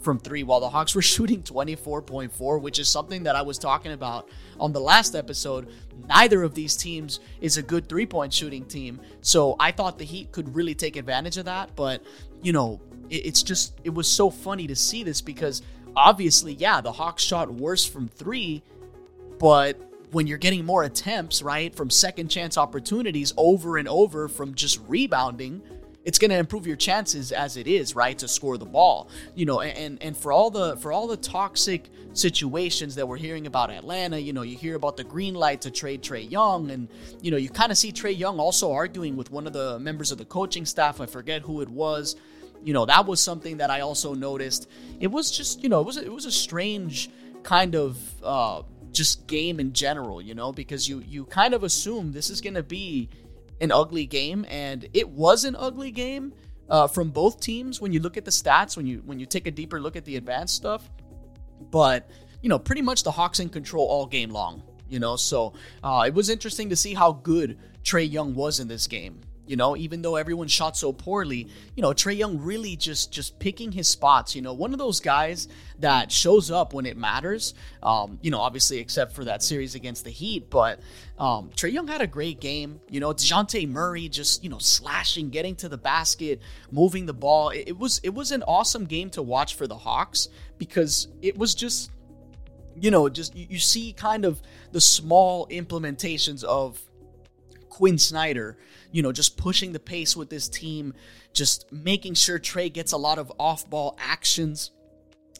from 0.02 0.20
three, 0.20 0.44
while 0.44 0.60
the 0.60 0.70
Hawks 0.70 0.94
were 0.96 1.02
shooting 1.02 1.42
24.4, 1.42 2.62
which 2.62 2.80
is 2.80 2.90
something 2.90 3.24
that 3.24 3.38
I 3.38 3.42
was 3.44 3.58
talking 3.58 3.94
about 3.94 4.30
on 4.60 4.74
the 4.74 4.82
last 4.82 5.16
episode. 5.16 5.72
Neither 6.10 6.44
of 6.44 6.54
these 6.54 6.76
teams 6.76 7.22
is 7.40 7.56
a 7.56 7.64
good 7.64 7.88
three 7.88 8.06
point 8.06 8.34
shooting 8.34 8.66
team. 8.66 9.00
So 9.22 9.56
I 9.58 9.72
thought 9.72 9.98
the 9.98 10.04
Heat 10.04 10.34
could 10.34 10.54
really 10.54 10.76
take 10.76 10.98
advantage 10.98 11.38
of 11.38 11.46
that. 11.46 11.78
But, 11.78 12.04
you 12.42 12.52
know, 12.52 12.82
it's 13.10 13.42
just, 13.42 13.80
it 13.86 13.94
was 13.94 14.06
so 14.06 14.30
funny 14.30 14.68
to 14.68 14.76
see 14.76 15.02
this 15.04 15.22
because 15.22 15.62
obviously, 15.96 16.54
yeah, 16.54 16.82
the 16.82 16.92
Hawks 16.92 17.24
shot 17.24 17.52
worse 17.52 17.86
from 17.86 18.08
three, 18.08 18.64
but 19.40 19.80
when 20.12 20.28
you're 20.28 20.38
getting 20.38 20.66
more 20.66 20.84
attempts, 20.84 21.42
right, 21.42 21.76
from 21.76 21.90
second 21.90 22.30
chance 22.30 22.58
opportunities 22.58 23.34
over 23.38 23.78
and 23.78 23.88
over 23.88 24.28
from 24.28 24.54
just 24.54 24.80
rebounding, 24.88 25.62
it's 26.06 26.20
going 26.20 26.30
to 26.30 26.38
improve 26.38 26.68
your 26.68 26.76
chances 26.76 27.32
as 27.32 27.58
it 27.58 27.68
is, 27.68 27.96
right, 27.96 28.18
to 28.20 28.28
score 28.28 28.58
the 28.58 28.66
ball. 28.66 29.10
You 29.34 29.46
know, 29.46 29.62
and 29.62 30.02
and 30.02 30.16
for 30.16 30.32
all 30.32 30.52
the 30.52 30.78
for 30.78 30.92
all 30.92 31.08
the 31.08 31.18
toxic 31.18 31.90
situations 32.14 32.96
that 32.96 33.08
we're 33.08 33.18
hearing 33.18 33.48
about 33.48 33.72
Atlanta, 33.72 34.18
you 34.20 34.32
know, 34.32 34.44
you 34.44 34.56
hear 34.56 34.76
about 34.76 34.98
the 34.98 35.04
green 35.04 35.34
light 35.34 35.62
to 35.62 35.72
trade 35.72 36.04
Trae 36.04 36.30
Young 36.30 36.72
and 36.72 36.88
you 37.22 37.32
know, 37.32 37.38
you 37.38 37.50
kind 37.50 37.72
of 37.72 37.78
see 37.78 37.92
Trae 37.92 38.18
Young 38.18 38.40
also 38.40 38.72
arguing 38.72 39.18
with 39.18 39.32
one 39.32 39.48
of 39.48 39.54
the 39.54 39.80
members 39.80 40.12
of 40.12 40.20
the 40.20 40.26
coaching 40.26 40.66
staff, 40.66 41.02
I 41.02 41.08
forget 41.08 41.42
who 41.42 41.62
it 41.62 41.70
was, 41.70 42.16
you 42.66 42.74
know 42.74 42.86
that 42.86 43.06
was 43.06 43.22
something 43.22 43.58
that 43.58 43.70
I 43.70 43.82
also 43.82 44.16
noticed. 44.16 44.68
It 45.00 45.08
was 45.08 45.30
just 45.30 45.62
you 45.62 45.70
know 45.70 45.80
it 45.80 45.86
was 45.86 45.98
it 45.98 46.12
was 46.12 46.26
a 46.26 46.32
strange 46.32 47.10
kind 47.44 47.76
of 47.76 47.98
uh, 48.24 48.64
just 48.92 49.28
game 49.28 49.60
in 49.60 49.72
general, 49.72 50.20
you 50.20 50.34
know, 50.34 50.52
because 50.52 50.90
you 50.90 51.04
you 51.08 51.26
kind 51.26 51.54
of 51.54 51.64
assume 51.64 52.12
this 52.12 52.32
is 52.32 52.42
going 52.42 52.56
to 52.56 52.64
be 52.64 53.10
an 53.62 53.72
ugly 53.72 54.08
game, 54.08 54.46
and 54.50 54.90
it 54.94 55.08
was 55.08 55.46
an 55.46 55.56
ugly 55.56 55.92
game 55.92 56.34
uh, 56.70 56.88
from 56.88 57.12
both 57.12 57.40
teams 57.40 57.80
when 57.80 57.94
you 57.94 58.00
look 58.00 58.18
at 58.18 58.26
the 58.26 58.32
stats 58.32 58.76
when 58.76 58.88
you 58.88 59.04
when 59.06 59.20
you 59.20 59.28
take 59.28 59.46
a 59.46 59.52
deeper 59.52 59.80
look 59.80 59.96
at 59.96 60.04
the 60.04 60.16
advanced 60.16 60.56
stuff. 60.56 60.90
But 61.70 62.10
you 62.42 62.50
know, 62.50 62.58
pretty 62.58 62.82
much 62.82 63.04
the 63.04 63.12
Hawks 63.12 63.40
in 63.40 63.50
control 63.50 63.86
all 63.86 64.08
game 64.08 64.32
long. 64.32 64.64
You 64.90 65.00
know, 65.00 65.16
so 65.16 65.54
uh, 65.84 66.04
it 66.08 66.14
was 66.14 66.30
interesting 66.30 66.70
to 66.70 66.76
see 66.76 66.94
how 66.94 67.12
good 67.12 67.60
Trae 67.84 68.12
Young 68.12 68.34
was 68.34 68.60
in 68.60 68.68
this 68.68 68.88
game. 68.88 69.22
You 69.48 69.56
know, 69.56 69.78
even 69.78 70.02
though 70.02 70.16
everyone 70.16 70.48
shot 70.48 70.76
so 70.76 70.92
poorly, 70.92 71.48
you 71.76 71.82
know, 71.82 71.90
Trae 71.90 72.18
Young 72.18 72.40
really 72.40 72.76
just 72.76 73.12
just 73.12 73.38
picking 73.40 73.72
his 73.72 73.88
spots. 73.88 74.36
You 74.36 74.42
know, 74.42 74.54
one 74.54 74.74
of 74.74 74.80
those 74.80 75.00
guys 75.00 75.48
that 75.80 76.12
shows 76.12 76.50
up 76.50 76.74
when 76.74 76.86
it 76.86 76.98
matters. 76.98 77.54
Um, 77.84 78.20
you 78.22 78.32
know, 78.32 78.40
obviously 78.40 78.80
except 78.80 79.14
for 79.14 79.26
that 79.26 79.44
series 79.44 79.76
against 79.76 80.04
the 80.04 80.10
Heat, 80.10 80.50
but 80.50 80.80
um, 81.20 81.50
Trae 81.56 81.72
Young 81.72 81.88
had 81.88 82.02
a 82.02 82.08
great 82.08 82.40
game. 82.40 82.80
You 82.90 83.00
know, 83.00 83.14
Dejounte 83.14 83.68
Murray 83.70 84.10
just 84.10 84.44
you 84.44 84.50
know 84.50 84.60
slashing, 84.60 85.30
getting 85.30 85.56
to 85.58 85.70
the 85.70 85.78
basket, 85.78 86.42
moving 86.72 87.06
the 87.06 87.14
ball. 87.14 87.50
It, 87.50 87.66
it 87.68 87.78
was 87.78 88.00
it 88.04 88.14
was 88.14 88.32
an 88.32 88.44
awesome 88.44 88.86
game 88.86 89.10
to 89.12 89.22
watch 89.22 89.56
for 89.56 89.68
the 89.68 89.78
Hawks 89.78 90.30
because 90.58 91.08
it 91.22 91.38
was 91.38 91.54
just 91.56 91.92
you 92.80 92.92
know 92.92 93.08
just 93.10 93.36
you, 93.36 93.48
you 93.52 93.60
see 93.60 93.94
kind 93.94 94.26
of 94.26 94.42
the 94.72 94.82
small 94.82 95.48
implementations 95.48 96.44
of 96.44 96.82
Quin 97.70 97.98
Snyder, 97.98 98.58
you 98.96 99.02
know, 99.02 99.12
just 99.12 99.36
pushing 99.36 99.74
the 99.74 99.80
pace 99.80 100.16
with 100.16 100.30
this 100.30 100.48
team, 100.48 100.94
just 101.34 101.70
making 101.70 102.14
sure 102.14 102.40
Trae 102.40 102.72
gets 102.72 102.94
a 102.94 102.98
lot 102.98 103.18
of 103.20 103.30
off 103.38 103.70
ball 103.70 103.98
actions. 104.00 104.72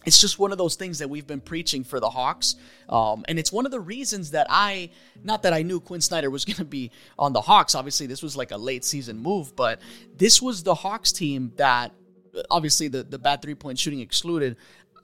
It's 0.06 0.20
just 0.20 0.38
one 0.38 0.52
of 0.52 0.58
those 0.58 0.76
things 0.76 1.00
that 1.00 1.10
we've 1.10 1.26
been 1.26 1.40
preaching 1.40 1.86
for 1.86 2.02
the 2.02 2.10
Hawks. 2.10 2.58
Um, 2.90 3.24
and 3.30 3.40
it's 3.40 3.54
one 3.54 3.66
of 3.66 3.72
the 3.72 3.80
reasons 3.80 4.32
that 4.32 4.48
I, 4.50 4.90
not 5.24 5.44
that 5.44 5.54
I 5.54 5.62
knew 5.62 5.80
Quin 5.80 6.02
Snyder 6.02 6.30
was 6.30 6.44
going 6.46 6.58
to 6.58 6.66
be 6.66 6.92
on 7.18 7.32
the 7.32 7.40
Hawks. 7.40 7.76
Obviously, 7.76 8.08
this 8.08 8.22
was 8.22 8.36
like 8.36 8.52
a 8.52 8.58
late 8.58 8.84
season 8.84 9.20
move, 9.20 9.56
but 9.56 9.80
this 10.18 10.42
was 10.42 10.62
the 10.64 10.76
Hawks 10.76 11.14
team 11.14 11.54
that 11.56 11.94
obviously 12.52 12.90
the 12.90 13.04
the 13.04 13.18
bad 13.18 13.42
three 13.42 13.56
point 13.56 13.80
shooting 13.80 14.02
excluded. 14.02 14.58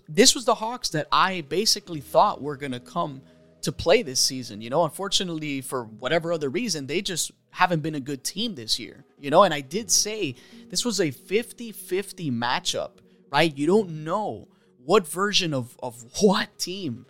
This 0.09 0.35
was 0.35 0.43
the 0.43 0.55
Hawks 0.55 0.89
that 0.89 1.07
I 1.09 1.39
basically 1.39 2.01
thought 2.01 2.41
were 2.41 2.57
going 2.57 2.73
to 2.73 2.81
come 2.81 3.21
to 3.63 3.71
play 3.71 4.03
this 4.03 4.19
season. 4.19 4.61
You 4.61 4.69
know, 4.69 4.83
unfortunately, 4.83 5.61
for 5.61 5.83
whatever 5.85 6.33
other 6.33 6.49
reason, 6.49 6.87
they 6.87 7.01
just 7.01 7.31
haven't 7.51 7.81
been 7.81 7.95
a 7.95 7.99
good 7.99 8.23
team 8.23 8.55
this 8.55 8.79
year. 8.79 9.03
You 9.19 9.29
know, 9.29 9.43
and 9.43 9.53
I 9.53 9.61
did 9.61 9.91
say 9.91 10.35
this 10.69 10.85
was 10.85 10.99
a 10.99 11.11
50 11.11 11.71
50 11.71 12.31
matchup, 12.31 12.91
right? 13.31 13.55
You 13.55 13.67
don't 13.67 14.03
know 14.03 14.47
what 14.83 15.07
version 15.07 15.53
of, 15.53 15.77
of 15.81 16.03
what 16.21 16.57
team 16.57 17.05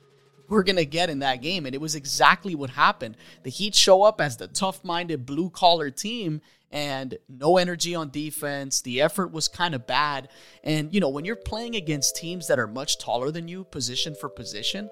we're 0.51 0.63
going 0.63 0.75
to 0.75 0.85
get 0.85 1.09
in 1.09 1.19
that 1.19 1.41
game. 1.41 1.65
And 1.65 1.73
it 1.73 1.79
was 1.79 1.95
exactly 1.95 2.55
what 2.55 2.71
happened. 2.71 3.15
The 3.43 3.49
Heat 3.49 3.73
show 3.73 4.03
up 4.03 4.19
as 4.19 4.35
the 4.35 4.47
tough 4.47 4.83
minded 4.83 5.25
blue 5.25 5.49
collar 5.49 5.89
team 5.89 6.41
and 6.71 7.17
no 7.29 7.57
energy 7.57 7.95
on 7.95 8.09
defense. 8.09 8.81
The 8.81 9.01
effort 9.01 9.31
was 9.31 9.47
kind 9.47 9.73
of 9.73 9.87
bad. 9.87 10.29
And, 10.63 10.93
you 10.93 10.99
know, 10.99 11.09
when 11.09 11.25
you're 11.25 11.35
playing 11.35 11.75
against 11.75 12.15
teams 12.17 12.47
that 12.47 12.59
are 12.59 12.67
much 12.67 12.97
taller 12.97 13.31
than 13.31 13.47
you, 13.47 13.63
position 13.63 14.13
for 14.13 14.29
position, 14.29 14.89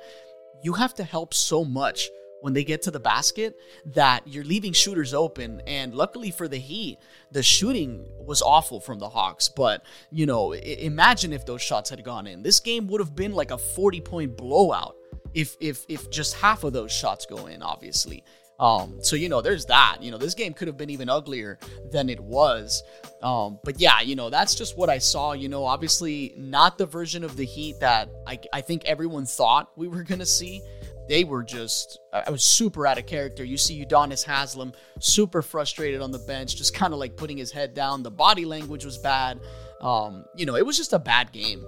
you 0.63 0.73
have 0.73 0.93
to 0.95 1.03
help 1.03 1.33
so 1.33 1.63
much 1.63 2.09
when 2.41 2.53
they 2.53 2.63
get 2.63 2.81
to 2.83 2.91
the 2.91 2.99
basket 2.99 3.57
that 3.85 4.25
you're 4.27 4.43
leaving 4.43 4.73
shooters 4.73 5.13
open. 5.13 5.61
And 5.67 5.93
luckily 5.93 6.31
for 6.31 6.47
the 6.47 6.57
Heat, 6.57 6.99
the 7.31 7.43
shooting 7.43 8.05
was 8.17 8.41
awful 8.41 8.79
from 8.79 8.99
the 8.99 9.09
Hawks. 9.09 9.49
But, 9.49 9.83
you 10.11 10.25
know, 10.25 10.53
imagine 10.53 11.33
if 11.33 11.45
those 11.45 11.61
shots 11.61 11.89
had 11.89 12.03
gone 12.03 12.27
in. 12.27 12.43
This 12.43 12.59
game 12.59 12.87
would 12.87 13.01
have 13.01 13.15
been 13.15 13.33
like 13.33 13.51
a 13.51 13.57
40 13.57 14.01
point 14.01 14.37
blowout 14.37 14.95
if 15.33 15.55
if 15.59 15.85
if 15.87 16.09
just 16.09 16.35
half 16.35 16.63
of 16.63 16.73
those 16.73 16.91
shots 16.91 17.25
go 17.25 17.47
in, 17.47 17.61
obviously. 17.61 18.23
Um, 18.59 18.99
so 19.01 19.15
you 19.15 19.29
know, 19.29 19.41
there's 19.41 19.65
that. 19.67 19.97
You 20.01 20.11
know, 20.11 20.17
this 20.17 20.33
game 20.33 20.53
could 20.53 20.67
have 20.67 20.77
been 20.77 20.89
even 20.89 21.09
uglier 21.09 21.57
than 21.91 22.09
it 22.09 22.19
was. 22.19 22.83
Um, 23.21 23.59
but 23.63 23.79
yeah, 23.79 24.01
you 24.01 24.15
know, 24.15 24.29
that's 24.29 24.55
just 24.55 24.77
what 24.77 24.89
I 24.89 24.97
saw. 24.97 25.33
You 25.33 25.49
know, 25.49 25.65
obviously 25.65 26.33
not 26.37 26.77
the 26.77 26.85
version 26.85 27.23
of 27.23 27.37
the 27.37 27.45
Heat 27.45 27.79
that 27.79 28.09
I, 28.27 28.39
I 28.53 28.61
think 28.61 28.85
everyone 28.85 29.25
thought 29.25 29.71
we 29.75 29.87
were 29.87 30.03
gonna 30.03 30.25
see. 30.25 30.61
They 31.07 31.23
were 31.23 31.41
just, 31.41 31.99
I 32.13 32.29
was 32.29 32.43
super 32.43 32.85
out 32.85 32.99
of 32.99 33.07
character. 33.07 33.43
You 33.43 33.57
see 33.57 33.83
Udonis 33.83 34.23
Haslem 34.23 34.73
super 34.99 35.41
frustrated 35.41 36.01
on 36.01 36.11
the 36.11 36.19
bench, 36.19 36.55
just 36.55 36.75
kind 36.75 36.93
of 36.93 36.99
like 36.99 37.17
putting 37.17 37.35
his 37.35 37.51
head 37.51 37.73
down. 37.73 38.03
The 38.03 38.11
body 38.11 38.45
language 38.45 38.85
was 38.85 38.99
bad. 38.99 39.39
Um, 39.81 40.23
you 40.35 40.45
know, 40.45 40.55
it 40.55 40.63
was 40.63 40.77
just 40.77 40.93
a 40.93 40.99
bad 40.99 41.31
game. 41.31 41.65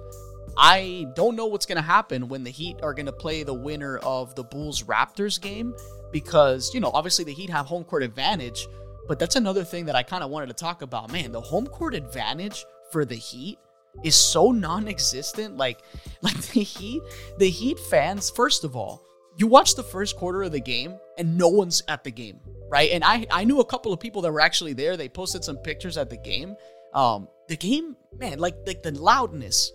I 0.56 1.06
don't 1.14 1.36
know 1.36 1.46
what's 1.46 1.66
going 1.66 1.76
to 1.76 1.82
happen 1.82 2.28
when 2.28 2.44
the 2.44 2.50
Heat 2.50 2.78
are 2.82 2.94
going 2.94 3.06
to 3.06 3.12
play 3.12 3.42
the 3.42 3.54
winner 3.54 3.98
of 3.98 4.34
the 4.34 4.44
Bulls 4.44 4.82
Raptors 4.82 5.40
game 5.40 5.74
because, 6.12 6.72
you 6.74 6.80
know, 6.80 6.90
obviously 6.92 7.24
the 7.24 7.32
Heat 7.32 7.50
have 7.50 7.66
home 7.66 7.84
court 7.84 8.02
advantage, 8.02 8.66
but 9.08 9.18
that's 9.18 9.36
another 9.36 9.64
thing 9.64 9.86
that 9.86 9.96
I 9.96 10.02
kind 10.02 10.22
of 10.22 10.30
wanted 10.30 10.46
to 10.48 10.54
talk 10.54 10.82
about. 10.82 11.10
Man, 11.10 11.32
the 11.32 11.40
home 11.40 11.66
court 11.66 11.94
advantage 11.94 12.64
for 12.90 13.04
the 13.04 13.14
Heat 13.14 13.58
is 14.04 14.14
so 14.14 14.52
non-existent. 14.52 15.56
Like 15.56 15.80
like 16.22 16.40
the 16.48 16.62
Heat, 16.62 17.02
the 17.38 17.48
Heat 17.48 17.78
fans, 17.78 18.30
first 18.30 18.64
of 18.64 18.76
all, 18.76 19.02
you 19.36 19.46
watch 19.46 19.74
the 19.74 19.82
first 19.82 20.16
quarter 20.16 20.42
of 20.42 20.52
the 20.52 20.60
game 20.60 20.98
and 21.16 21.38
no 21.38 21.48
one's 21.48 21.82
at 21.88 22.04
the 22.04 22.10
game, 22.10 22.40
right? 22.68 22.90
And 22.90 23.02
I 23.02 23.26
I 23.30 23.44
knew 23.44 23.60
a 23.60 23.64
couple 23.64 23.92
of 23.92 24.00
people 24.00 24.22
that 24.22 24.32
were 24.32 24.40
actually 24.40 24.74
there. 24.74 24.96
They 24.96 25.08
posted 25.08 25.44
some 25.44 25.56
pictures 25.56 25.96
at 25.96 26.10
the 26.10 26.18
game. 26.18 26.54
Um 26.94 27.28
the 27.48 27.56
game, 27.56 27.96
man, 28.18 28.38
like 28.38 28.56
like 28.66 28.82
the 28.82 28.92
loudness 28.92 29.72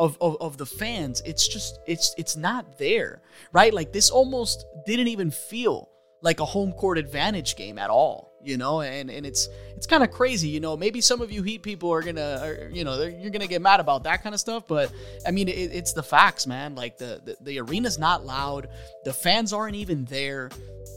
of, 0.00 0.16
of, 0.20 0.36
of 0.40 0.56
the 0.56 0.66
fans 0.66 1.22
it's 1.26 1.46
just 1.46 1.78
it's 1.86 2.14
it's 2.18 2.34
not 2.34 2.78
there 2.78 3.20
right? 3.52 3.72
Like 3.72 3.92
this 3.92 4.10
almost 4.10 4.64
didn't 4.86 5.08
even 5.08 5.30
feel 5.30 5.88
like 6.22 6.40
a 6.40 6.44
home 6.44 6.72
court 6.72 6.98
advantage 6.98 7.54
game 7.54 7.78
at 7.78 7.90
all 7.90 8.32
you 8.42 8.56
know? 8.56 8.80
And 8.80 9.10
and 9.10 9.26
it's 9.26 9.48
it's 9.76 9.86
kind 9.86 10.02
of 10.02 10.10
crazy 10.10 10.48
you 10.48 10.58
know? 10.58 10.74
Maybe 10.74 11.02
some 11.02 11.20
of 11.20 11.30
you 11.30 11.42
heat 11.42 11.62
people 11.62 11.90
are 11.92 12.02
gonna 12.02 12.40
are, 12.42 12.70
you 12.72 12.82
know 12.82 13.02
you're 13.02 13.30
gonna 13.30 13.46
get 13.46 13.60
mad 13.60 13.78
about 13.78 14.04
that 14.04 14.22
kind 14.22 14.34
of 14.34 14.40
stuff 14.40 14.66
but 14.66 14.90
i 15.26 15.30
mean 15.30 15.48
it, 15.48 15.52
it's 15.52 15.92
the 15.92 16.02
facts 16.02 16.46
man. 16.46 16.74
Like 16.74 16.96
the, 16.96 17.20
the 17.24 17.36
the 17.42 17.60
arena's 17.60 17.98
not 17.98 18.24
loud. 18.24 18.68
The 19.04 19.12
fans 19.12 19.52
aren't 19.52 19.76
even 19.76 20.06
there 20.06 20.50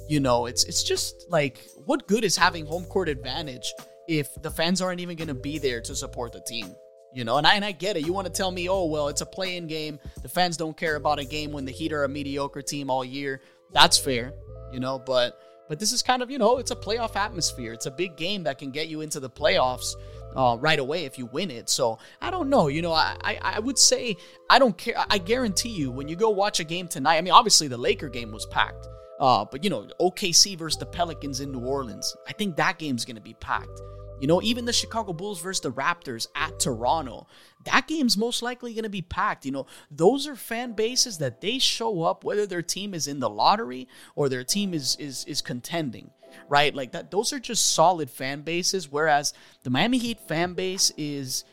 you 0.07 0.21
know? 0.21 0.45
It's 0.45 0.63
it's 0.63 0.83
just 0.83 1.25
like 1.29 1.59
what 1.85 2.07
good 2.07 2.23
is 2.23 2.37
having 2.37 2.65
home 2.65 2.85
court 2.85 3.09
advantage 3.09 3.73
if 4.07 4.29
the 4.41 4.51
fans 4.51 4.81
aren't 4.81 5.01
even 5.01 5.17
gonna 5.17 5.33
be 5.33 5.57
there 5.59 5.81
to 5.81 5.93
support 5.93 6.31
the 6.31 6.41
team 6.41 6.73
you 7.13 7.23
know, 7.23 7.37
and 7.37 7.47
I 7.47 7.55
and 7.55 7.65
I 7.65 7.71
get 7.71 7.97
it. 7.97 8.05
You 8.05 8.13
want 8.13 8.27
to 8.27 8.33
tell 8.33 8.51
me, 8.51 8.69
oh 8.69 8.85
well, 8.85 9.07
it's 9.07 9.21
a 9.21 9.25
play-in 9.25 9.67
game. 9.67 9.99
The 10.21 10.29
fans 10.29 10.57
don't 10.57 10.75
care 10.75 10.95
about 10.95 11.19
a 11.19 11.25
game 11.25 11.51
when 11.51 11.65
the 11.65 11.71
Heat 11.71 11.93
are 11.93 12.03
a 12.03 12.09
mediocre 12.09 12.61
team 12.61 12.89
all 12.89 13.05
year. 13.05 13.41
That's 13.71 13.97
fair, 13.97 14.33
you 14.71 14.79
know, 14.79 14.99
but 14.99 15.39
but 15.69 15.79
this 15.79 15.91
is 15.91 16.01
kind 16.01 16.21
of 16.21 16.29
you 16.29 16.37
know 16.37 16.57
it's 16.57 16.71
a 16.71 16.75
playoff 16.75 17.15
atmosphere. 17.15 17.73
It's 17.73 17.85
a 17.85 17.91
big 17.91 18.15
game 18.17 18.43
that 18.43 18.57
can 18.57 18.71
get 18.71 18.87
you 18.87 19.01
into 19.01 19.19
the 19.19 19.29
playoffs 19.29 19.93
uh, 20.35 20.57
right 20.59 20.79
away 20.79 21.05
if 21.05 21.17
you 21.17 21.27
win 21.27 21.51
it. 21.51 21.69
So 21.69 21.99
I 22.21 22.31
don't 22.31 22.49
know. 22.49 22.67
You 22.67 22.81
know, 22.81 22.93
I, 22.93 23.15
I 23.21 23.39
I 23.41 23.59
would 23.59 23.77
say 23.77 24.15
I 24.49 24.59
don't 24.59 24.77
care. 24.77 24.95
I 24.97 25.17
guarantee 25.17 25.69
you 25.69 25.91
when 25.91 26.07
you 26.07 26.15
go 26.15 26.29
watch 26.29 26.59
a 26.59 26.63
game 26.63 26.87
tonight. 26.87 27.17
I 27.17 27.21
mean, 27.21 27.33
obviously 27.33 27.67
the 27.67 27.77
Laker 27.77 28.09
game 28.09 28.31
was 28.31 28.45
packed. 28.47 28.87
Uh, 29.19 29.45
but 29.49 29.63
you 29.63 29.69
know, 29.69 29.87
OKC 30.01 30.57
versus 30.57 30.77
the 30.77 30.85
Pelicans 30.85 31.39
in 31.39 31.51
New 31.51 31.59
Orleans. 31.59 32.15
I 32.27 32.33
think 32.33 32.55
that 32.57 32.77
game's 32.77 33.05
gonna 33.05 33.21
be 33.21 33.35
packed. 33.35 33.79
You 34.19 34.27
know, 34.27 34.41
even 34.41 34.65
the 34.65 34.73
Chicago 34.73 35.11
Bulls 35.13 35.41
versus 35.41 35.61
the 35.61 35.71
Raptors 35.71 36.27
at 36.35 36.59
Toronto, 36.59 37.27
that 37.65 37.87
game's 37.87 38.17
most 38.17 38.41
likely 38.41 38.73
going 38.73 38.83
to 38.83 38.89
be 38.89 39.01
packed. 39.01 39.45
You 39.45 39.51
know, 39.51 39.65
those 39.91 40.27
are 40.27 40.35
fan 40.35 40.73
bases 40.73 41.17
that 41.17 41.41
they 41.41 41.59
show 41.59 42.03
up 42.03 42.23
whether 42.23 42.45
their 42.45 42.61
team 42.61 42.93
is 42.93 43.07
in 43.07 43.19
the 43.19 43.29
lottery 43.29 43.87
or 44.15 44.29
their 44.29 44.43
team 44.43 44.73
is 44.73 44.95
is 44.97 45.25
is 45.25 45.41
contending, 45.41 46.11
right? 46.47 46.73
Like 46.73 46.91
that 46.93 47.11
those 47.11 47.33
are 47.33 47.39
just 47.39 47.73
solid 47.73 48.09
fan 48.09 48.41
bases 48.41 48.91
whereas 48.91 49.33
the 49.63 49.69
Miami 49.69 49.97
Heat 49.97 50.19
fan 50.21 50.53
base 50.53 50.91
is 50.97 51.43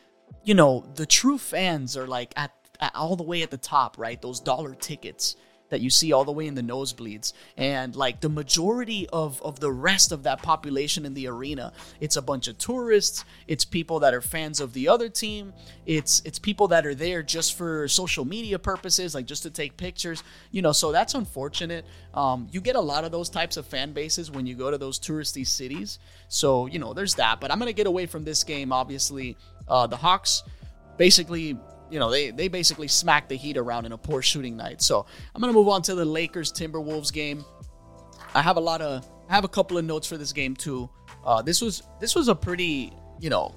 you 0.45 0.55
know, 0.55 0.85
the 0.95 1.07
true 1.07 1.39
fans 1.39 1.97
are 1.97 2.07
like 2.07 2.33
at, 2.37 2.53
at 2.81 2.95
all 2.95 3.17
the 3.17 3.23
way 3.23 3.43
at 3.43 3.51
the 3.51 3.59
top, 3.59 3.99
right? 3.99 4.21
Those 4.21 4.41
dollar 4.41 4.75
tickets 4.75 5.37
that 5.71 5.81
you 5.81 5.89
see 5.91 6.13
all 6.13 6.25
the 6.25 6.33
way 6.33 6.47
in 6.47 6.55
the 6.55 6.63
nosebleeds. 6.63 7.33
And 7.57 7.97
like 7.97 8.21
the 8.21 8.29
majority 8.29 9.09
of, 9.13 9.41
of 9.43 9.59
the 9.61 9.73
rest 9.73 10.13
of 10.13 10.25
that 10.25 10.43
population 10.43 11.07
in 11.07 11.15
the 11.15 11.27
arena, 11.27 11.73
it's 12.01 12.17
a 12.17 12.23
bunch 12.23 12.49
of 12.49 12.59
tourists, 12.59 13.25
it's 13.49 13.65
people 13.65 14.01
that 14.01 14.13
are 14.13 14.21
fans 14.21 14.61
of 14.61 14.73
the 14.73 14.89
other 14.89 15.09
team, 15.09 15.53
it's 15.87 16.23
it's 16.25 16.39
people 16.39 16.69
that 16.69 16.87
are 16.87 16.95
there 16.95 17.23
just 17.23 17.57
for 17.57 17.89
social 17.89 18.25
media 18.25 18.59
purposes, 18.59 19.15
like 19.15 19.27
just 19.27 19.43
to 19.45 19.51
take 19.51 19.77
pictures, 19.77 20.23
you 20.51 20.63
know, 20.63 20.73
so 20.73 20.93
that's 20.93 21.15
unfortunate. 21.15 21.85
Um, 22.15 22.49
you 22.53 22.61
get 22.61 22.77
a 22.77 22.81
lot 22.81 23.05
of 23.05 23.13
those 23.13 23.31
types 23.31 23.57
of 23.57 23.67
fan 23.67 23.93
bases 23.93 24.31
when 24.31 24.47
you 24.47 24.55
go 24.55 24.71
to 24.71 24.79
those 24.79 24.99
touristy 24.99 25.47
cities. 25.47 25.99
So, 26.29 26.67
you 26.67 26.79
know, 26.79 26.93
there's 26.93 27.15
that. 27.15 27.41
But 27.41 27.51
I'm 27.51 27.59
gonna 27.59 27.73
get 27.73 27.87
away 27.87 28.07
from 28.07 28.25
this 28.25 28.45
game, 28.45 28.73
obviously. 28.73 29.37
Uh, 29.69 29.87
the 29.87 29.97
Hawks 29.97 30.43
basically 30.97 31.57
you 31.91 31.99
know, 31.99 32.11
they, 32.11 32.31
they 32.31 32.49
basically 32.49 32.89
smacked 32.89 33.29
the 33.29 33.37
Heat 33.37 33.57
around 33.57 33.87
in 33.87 33.93
a 33.93 33.99
poor 33.99 34.23
shooting 34.23 34.57
night. 34.57 34.81
So 34.81 35.07
I'm 35.35 35.41
going 35.41 35.53
to 35.53 35.59
move 35.59 35.69
on 35.69 35.83
to 35.83 35.95
the 35.95 36.05
Lakers 36.05 36.53
Timberwolves 36.53 37.13
game. 37.13 37.45
I 38.35 38.43
have 38.43 38.57
a 38.57 38.61
lot 38.61 38.81
of, 38.81 39.07
I 39.29 39.35
have 39.35 39.45
a 39.45 39.49
couple 39.49 39.77
of 39.77 39.85
notes 39.85 40.07
for 40.07 40.17
this 40.17 40.33
game 40.33 40.55
too. 40.55 40.89
Uh, 41.25 41.43
this 41.43 41.61
was, 41.61 41.83
this 42.01 42.15
was 42.15 42.29
a 42.29 42.35
pretty, 42.35 42.93
you 43.19 43.29
know, 43.29 43.55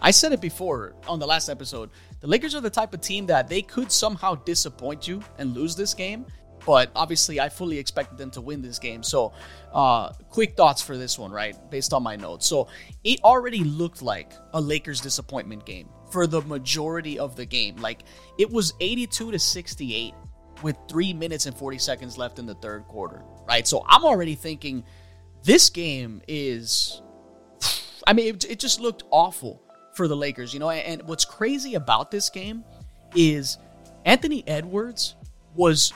I 0.00 0.10
said 0.10 0.32
it 0.32 0.40
before 0.40 0.94
on 1.08 1.18
the 1.18 1.26
last 1.26 1.48
episode. 1.48 1.90
The 2.20 2.26
Lakers 2.26 2.54
are 2.54 2.60
the 2.60 2.70
type 2.70 2.94
of 2.94 3.00
team 3.00 3.26
that 3.26 3.48
they 3.48 3.62
could 3.62 3.90
somehow 3.90 4.36
disappoint 4.36 5.08
you 5.08 5.22
and 5.38 5.54
lose 5.54 5.74
this 5.74 5.94
game. 5.94 6.26
But 6.64 6.90
obviously, 6.96 7.38
I 7.38 7.48
fully 7.48 7.78
expected 7.78 8.18
them 8.18 8.30
to 8.32 8.40
win 8.40 8.60
this 8.60 8.80
game. 8.80 9.04
So, 9.04 9.32
uh, 9.72 10.12
quick 10.30 10.56
thoughts 10.56 10.82
for 10.82 10.96
this 10.96 11.16
one, 11.16 11.30
right? 11.30 11.54
Based 11.70 11.92
on 11.92 12.02
my 12.02 12.16
notes. 12.16 12.44
So, 12.44 12.66
it 13.04 13.20
already 13.22 13.62
looked 13.62 14.02
like 14.02 14.32
a 14.52 14.60
Lakers 14.60 15.00
disappointment 15.00 15.64
game 15.64 15.88
for 16.10 16.26
the 16.26 16.42
majority 16.42 17.18
of 17.18 17.36
the 17.36 17.44
game. 17.44 17.76
Like 17.76 18.02
it 18.38 18.50
was 18.50 18.74
82 18.80 19.32
to 19.32 19.38
68 19.38 20.14
with 20.62 20.76
three 20.88 21.12
minutes 21.12 21.46
and 21.46 21.56
40 21.56 21.78
seconds 21.78 22.18
left 22.18 22.38
in 22.38 22.46
the 22.46 22.54
third 22.54 22.84
quarter, 22.84 23.22
right? 23.46 23.66
So 23.66 23.84
I'm 23.86 24.04
already 24.04 24.34
thinking 24.34 24.84
this 25.42 25.70
game 25.70 26.22
is, 26.26 27.02
I 28.06 28.12
mean, 28.12 28.34
it, 28.34 28.50
it 28.50 28.58
just 28.58 28.80
looked 28.80 29.04
awful 29.10 29.62
for 29.94 30.08
the 30.08 30.16
Lakers, 30.16 30.52
you 30.52 30.60
know? 30.60 30.70
And 30.70 31.02
what's 31.02 31.24
crazy 31.24 31.74
about 31.74 32.10
this 32.10 32.30
game 32.30 32.64
is 33.14 33.58
Anthony 34.04 34.46
Edwards 34.46 35.16
was 35.54 35.92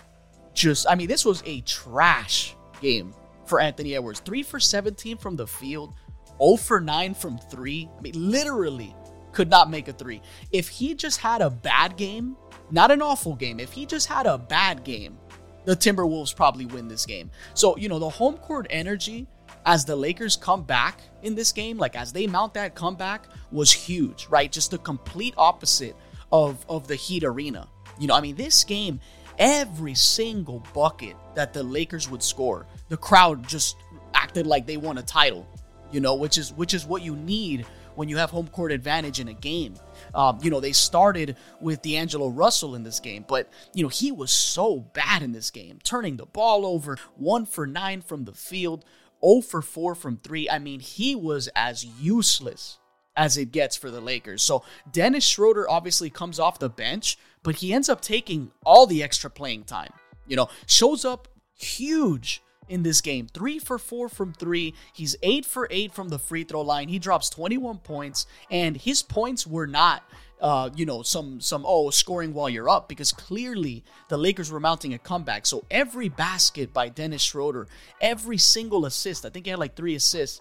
just, 0.54 0.86
I 0.88 0.94
mean, 0.94 1.08
this 1.08 1.24
was 1.24 1.42
a 1.46 1.60
trash 1.62 2.56
game 2.80 3.14
for 3.46 3.60
Anthony 3.60 3.94
Edwards. 3.94 4.20
Three 4.20 4.42
for 4.42 4.60
17 4.60 5.16
from 5.18 5.36
the 5.36 5.46
field, 5.46 5.94
0 6.38 6.56
for 6.56 6.80
9 6.80 7.14
from 7.14 7.38
three. 7.38 7.88
I 7.98 8.00
mean, 8.00 8.30
literally 8.30 8.94
could 9.32 9.50
not 9.50 9.70
make 9.70 9.88
a 9.88 9.92
three. 9.92 10.22
If 10.52 10.68
he 10.68 10.94
just 10.94 11.20
had 11.20 11.42
a 11.42 11.50
bad 11.50 11.96
game, 11.96 12.36
not 12.70 12.90
an 12.90 13.02
awful 13.02 13.34
game, 13.34 13.60
if 13.60 13.72
he 13.72 13.86
just 13.86 14.06
had 14.06 14.26
a 14.26 14.38
bad 14.38 14.84
game, 14.84 15.18
the 15.64 15.76
Timberwolves 15.76 16.34
probably 16.34 16.66
win 16.66 16.88
this 16.88 17.06
game. 17.06 17.30
So, 17.54 17.76
you 17.76 17.88
know, 17.88 17.98
the 17.98 18.08
home 18.08 18.38
court 18.38 18.66
energy 18.70 19.26
as 19.66 19.84
the 19.84 19.96
Lakers 19.96 20.36
come 20.36 20.62
back 20.62 21.00
in 21.22 21.34
this 21.34 21.52
game, 21.52 21.76
like 21.76 21.96
as 21.96 22.12
they 22.12 22.26
mount 22.26 22.54
that 22.54 22.74
comeback, 22.74 23.26
was 23.52 23.72
huge, 23.72 24.26
right? 24.28 24.50
Just 24.50 24.70
the 24.70 24.78
complete 24.78 25.34
opposite 25.36 25.96
of, 26.32 26.64
of 26.68 26.88
the 26.88 26.94
Heat 26.94 27.24
arena. 27.24 27.68
You 27.98 28.06
know, 28.06 28.14
I 28.14 28.20
mean, 28.20 28.36
this 28.36 28.64
game, 28.64 29.00
every 29.38 29.94
single 29.94 30.64
bucket 30.72 31.16
that 31.34 31.52
the 31.52 31.62
Lakers 31.62 32.08
would 32.08 32.22
score, 32.22 32.66
the 32.88 32.96
crowd 32.96 33.46
just 33.46 33.76
acted 34.14 34.46
like 34.46 34.66
they 34.66 34.76
won 34.76 34.98
a 34.98 35.02
title, 35.02 35.46
you 35.92 36.00
know, 36.00 36.14
which 36.14 36.38
is 36.38 36.52
which 36.52 36.72
is 36.74 36.86
what 36.86 37.02
you 37.02 37.16
need 37.16 37.66
when 37.94 38.08
you 38.08 38.16
have 38.16 38.30
home 38.30 38.48
court 38.48 38.72
advantage 38.72 39.20
in 39.20 39.28
a 39.28 39.34
game. 39.34 39.74
Um, 40.14 40.38
you 40.42 40.50
know, 40.50 40.60
they 40.60 40.72
started 40.72 41.36
with 41.60 41.82
D'Angelo 41.82 42.28
Russell 42.28 42.74
in 42.74 42.82
this 42.82 43.00
game, 43.00 43.24
but, 43.26 43.50
you 43.74 43.82
know, 43.82 43.88
he 43.88 44.12
was 44.12 44.30
so 44.30 44.80
bad 44.80 45.22
in 45.22 45.32
this 45.32 45.50
game, 45.50 45.78
turning 45.82 46.16
the 46.16 46.26
ball 46.26 46.66
over, 46.66 46.96
one 47.16 47.46
for 47.46 47.66
nine 47.66 48.02
from 48.02 48.24
the 48.24 48.32
field, 48.32 48.84
0 49.24 49.42
for 49.42 49.62
4 49.62 49.94
from 49.94 50.16
three. 50.16 50.48
I 50.48 50.58
mean, 50.58 50.80
he 50.80 51.14
was 51.14 51.48
as 51.54 51.84
useless 51.84 52.78
as 53.16 53.36
it 53.36 53.52
gets 53.52 53.76
for 53.76 53.90
the 53.90 54.00
Lakers. 54.00 54.42
So 54.42 54.64
Dennis 54.90 55.24
Schroeder 55.24 55.68
obviously 55.68 56.10
comes 56.10 56.38
off 56.38 56.58
the 56.58 56.70
bench, 56.70 57.18
but 57.42 57.56
he 57.56 57.72
ends 57.72 57.88
up 57.88 58.00
taking 58.00 58.50
all 58.64 58.86
the 58.86 59.02
extra 59.02 59.30
playing 59.30 59.64
time. 59.64 59.92
You 60.26 60.36
know, 60.36 60.48
shows 60.66 61.04
up 61.04 61.28
huge 61.58 62.42
in 62.70 62.82
this 62.82 63.00
game. 63.00 63.26
Three 63.26 63.58
for 63.58 63.78
four 63.78 64.08
from 64.08 64.32
three. 64.32 64.74
He's 64.94 65.16
eight 65.22 65.44
for 65.44 65.66
eight 65.70 65.92
from 65.92 66.08
the 66.08 66.18
free 66.18 66.44
throw 66.44 66.62
line. 66.62 66.88
He 66.88 66.98
drops 66.98 67.28
21 67.28 67.78
points, 67.78 68.26
and 68.50 68.76
his 68.76 69.02
points 69.02 69.46
were 69.46 69.66
not. 69.66 70.02
Uh, 70.40 70.70
you 70.74 70.86
know, 70.86 71.02
some 71.02 71.38
some 71.38 71.64
oh 71.66 71.90
scoring 71.90 72.32
while 72.32 72.48
you're 72.48 72.70
up 72.70 72.88
because 72.88 73.12
clearly 73.12 73.84
the 74.08 74.16
Lakers 74.16 74.50
were 74.50 74.58
mounting 74.58 74.94
a 74.94 74.98
comeback. 74.98 75.44
So 75.44 75.66
every 75.70 76.08
basket 76.08 76.72
by 76.72 76.88
Dennis 76.88 77.20
Schroeder, 77.20 77.66
every 78.00 78.38
single 78.38 78.86
assist, 78.86 79.26
I 79.26 79.28
think 79.28 79.44
he 79.44 79.50
had 79.50 79.58
like 79.58 79.76
three 79.76 79.96
assists, 79.96 80.40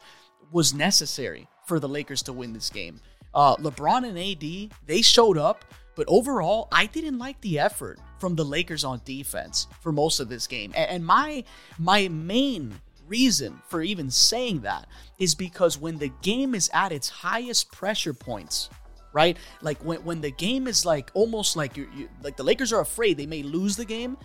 was 0.53 0.73
necessary 0.73 1.49
for 1.65 1.81
the 1.81 1.89
Lakers 1.89 2.23
to 2.23 2.33
win 2.33 2.53
this 2.53 2.69
game. 2.69 3.01
Uh, 3.33 3.57
LeBron 3.57 4.07
and 4.07 4.17
AD, 4.17 4.71
they 4.87 5.01
showed 5.01 5.37
up, 5.37 5.65
but 5.99 6.07
overall, 6.07 6.69
I 6.71 6.85
didn't 6.85 7.19
like 7.19 7.41
the 7.41 7.59
effort 7.59 7.99
from 8.19 8.33
the 8.33 8.45
Lakers 8.45 8.85
on 8.85 9.01
defense 9.03 9.67
for 9.81 9.91
most 9.91 10.21
of 10.21 10.29
this 10.29 10.47
game. 10.47 10.71
And 10.73 11.05
my 11.05 11.43
my 11.77 12.07
main 12.07 12.79
reason 13.05 13.61
for 13.67 13.81
even 13.81 14.09
saying 14.09 14.61
that 14.61 14.87
is 15.17 15.35
because 15.35 15.77
when 15.77 15.97
the 15.97 16.07
game 16.21 16.55
is 16.55 16.69
at 16.73 16.93
its 16.93 17.09
highest 17.09 17.73
pressure 17.73 18.13
points, 18.13 18.69
right? 19.11 19.35
Like 19.61 19.83
when, 19.83 20.01
when 20.05 20.21
the 20.21 20.31
game 20.31 20.67
is 20.67 20.85
like 20.85 21.11
almost 21.15 21.57
like 21.57 21.75
you 21.75 21.89
like 22.23 22.37
the 22.37 22.43
Lakers 22.43 22.71
are 22.71 22.79
afraid 22.79 23.17
they 23.17 23.25
may 23.25 23.43
lose 23.43 23.75
the 23.75 23.83
game. 23.83 24.15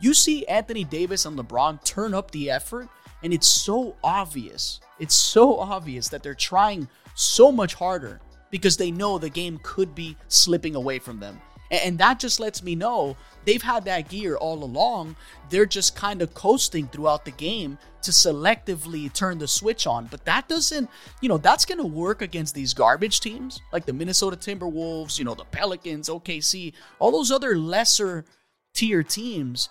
You 0.00 0.14
see 0.14 0.46
Anthony 0.46 0.84
Davis 0.84 1.26
and 1.26 1.36
LeBron 1.36 1.82
turn 1.82 2.14
up 2.14 2.30
the 2.30 2.48
effort, 2.48 2.88
and 3.24 3.34
it's 3.34 3.48
so 3.48 3.96
obvious. 4.04 4.78
It's 5.00 5.16
so 5.16 5.58
obvious 5.58 6.08
that 6.10 6.22
they're 6.22 6.36
trying 6.36 6.86
so 7.16 7.50
much 7.50 7.74
harder 7.74 8.20
because 8.54 8.76
they 8.76 8.92
know 8.92 9.18
the 9.18 9.28
game 9.28 9.58
could 9.64 9.96
be 9.96 10.16
slipping 10.28 10.76
away 10.76 11.00
from 11.00 11.18
them. 11.18 11.40
And 11.72 11.98
that 11.98 12.20
just 12.20 12.38
lets 12.38 12.62
me 12.62 12.76
know 12.76 13.16
they've 13.44 13.60
had 13.60 13.84
that 13.86 14.08
gear 14.08 14.36
all 14.36 14.62
along. 14.62 15.16
They're 15.50 15.66
just 15.66 15.96
kind 15.96 16.22
of 16.22 16.34
coasting 16.34 16.86
throughout 16.86 17.24
the 17.24 17.32
game 17.32 17.78
to 18.02 18.12
selectively 18.12 19.12
turn 19.12 19.38
the 19.38 19.48
switch 19.48 19.88
on. 19.88 20.06
But 20.06 20.24
that 20.26 20.46
doesn't, 20.46 20.88
you 21.20 21.28
know, 21.28 21.36
that's 21.36 21.64
going 21.64 21.80
to 21.80 21.84
work 21.84 22.22
against 22.22 22.54
these 22.54 22.74
garbage 22.74 23.18
teams 23.18 23.60
like 23.72 23.86
the 23.86 23.92
Minnesota 23.92 24.36
Timberwolves, 24.36 25.18
you 25.18 25.24
know, 25.24 25.34
the 25.34 25.46
Pelicans, 25.46 26.08
OKC, 26.08 26.74
all 27.00 27.10
those 27.10 27.32
other 27.32 27.58
lesser 27.58 28.24
tier 28.72 29.02
teams. 29.02 29.68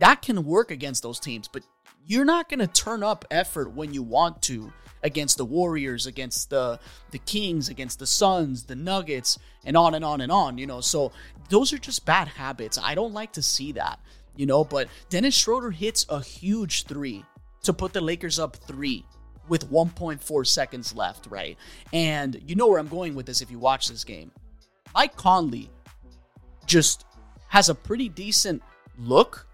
That 0.00 0.22
can 0.22 0.44
work 0.44 0.72
against 0.72 1.04
those 1.04 1.20
teams. 1.20 1.46
But 1.46 1.62
you're 2.06 2.24
not 2.24 2.48
going 2.48 2.60
to 2.60 2.66
turn 2.66 3.02
up 3.02 3.24
effort 3.30 3.72
when 3.72 3.92
you 3.94 4.02
want 4.02 4.42
to 4.42 4.72
against 5.02 5.36
the 5.36 5.44
Warriors, 5.44 6.06
against 6.06 6.50
the 6.50 6.80
the 7.10 7.18
Kings, 7.18 7.68
against 7.68 7.98
the 7.98 8.06
Suns, 8.06 8.64
the 8.64 8.74
Nuggets, 8.74 9.38
and 9.64 9.76
on 9.76 9.94
and 9.94 10.04
on 10.04 10.20
and 10.20 10.32
on, 10.32 10.58
you 10.58 10.66
know. 10.66 10.80
So 10.80 11.12
those 11.48 11.72
are 11.72 11.78
just 11.78 12.06
bad 12.06 12.28
habits. 12.28 12.78
I 12.82 12.94
don't 12.94 13.12
like 13.12 13.32
to 13.34 13.42
see 13.42 13.72
that, 13.72 14.00
you 14.36 14.46
know, 14.46 14.64
but 14.64 14.88
Dennis 15.10 15.34
Schroeder 15.34 15.70
hits 15.70 16.06
a 16.08 16.22
huge 16.22 16.84
3 16.84 17.24
to 17.62 17.72
put 17.72 17.92
the 17.92 18.00
Lakers 18.00 18.38
up 18.38 18.56
3 18.56 19.04
with 19.48 19.70
1.4 19.70 20.46
seconds 20.46 20.94
left, 20.94 21.26
right? 21.26 21.58
And 21.92 22.40
you 22.46 22.54
know 22.54 22.66
where 22.66 22.78
I'm 22.78 22.88
going 22.88 23.14
with 23.14 23.26
this 23.26 23.42
if 23.42 23.50
you 23.50 23.58
watch 23.58 23.88
this 23.88 24.04
game. 24.04 24.32
Mike 24.94 25.16
Conley 25.16 25.70
just 26.66 27.04
has 27.48 27.68
a 27.68 27.74
pretty 27.74 28.08
decent 28.08 28.62
look 28.98 29.46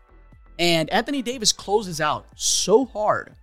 and 0.60 0.90
Anthony 0.90 1.22
Davis 1.22 1.52
closes 1.52 2.02
out 2.02 2.26
so 2.36 2.84
hard 2.84 3.34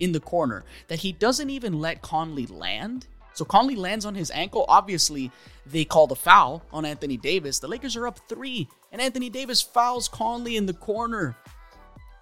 in 0.00 0.10
the 0.10 0.18
corner 0.18 0.64
that 0.88 0.98
he 0.98 1.12
doesn't 1.12 1.48
even 1.48 1.78
let 1.78 2.02
Conley 2.02 2.46
land. 2.46 3.06
So 3.32 3.44
Conley 3.44 3.76
lands 3.76 4.04
on 4.04 4.16
his 4.16 4.32
ankle. 4.32 4.64
Obviously, 4.68 5.30
they 5.64 5.84
call 5.84 6.08
the 6.08 6.16
foul 6.16 6.64
on 6.72 6.84
Anthony 6.84 7.16
Davis. 7.16 7.60
The 7.60 7.68
Lakers 7.68 7.94
are 7.94 8.08
up 8.08 8.18
three, 8.28 8.68
and 8.90 9.00
Anthony 9.00 9.30
Davis 9.30 9.62
fouls 9.62 10.08
Conley 10.08 10.56
in 10.56 10.66
the 10.66 10.74
corner. 10.74 11.36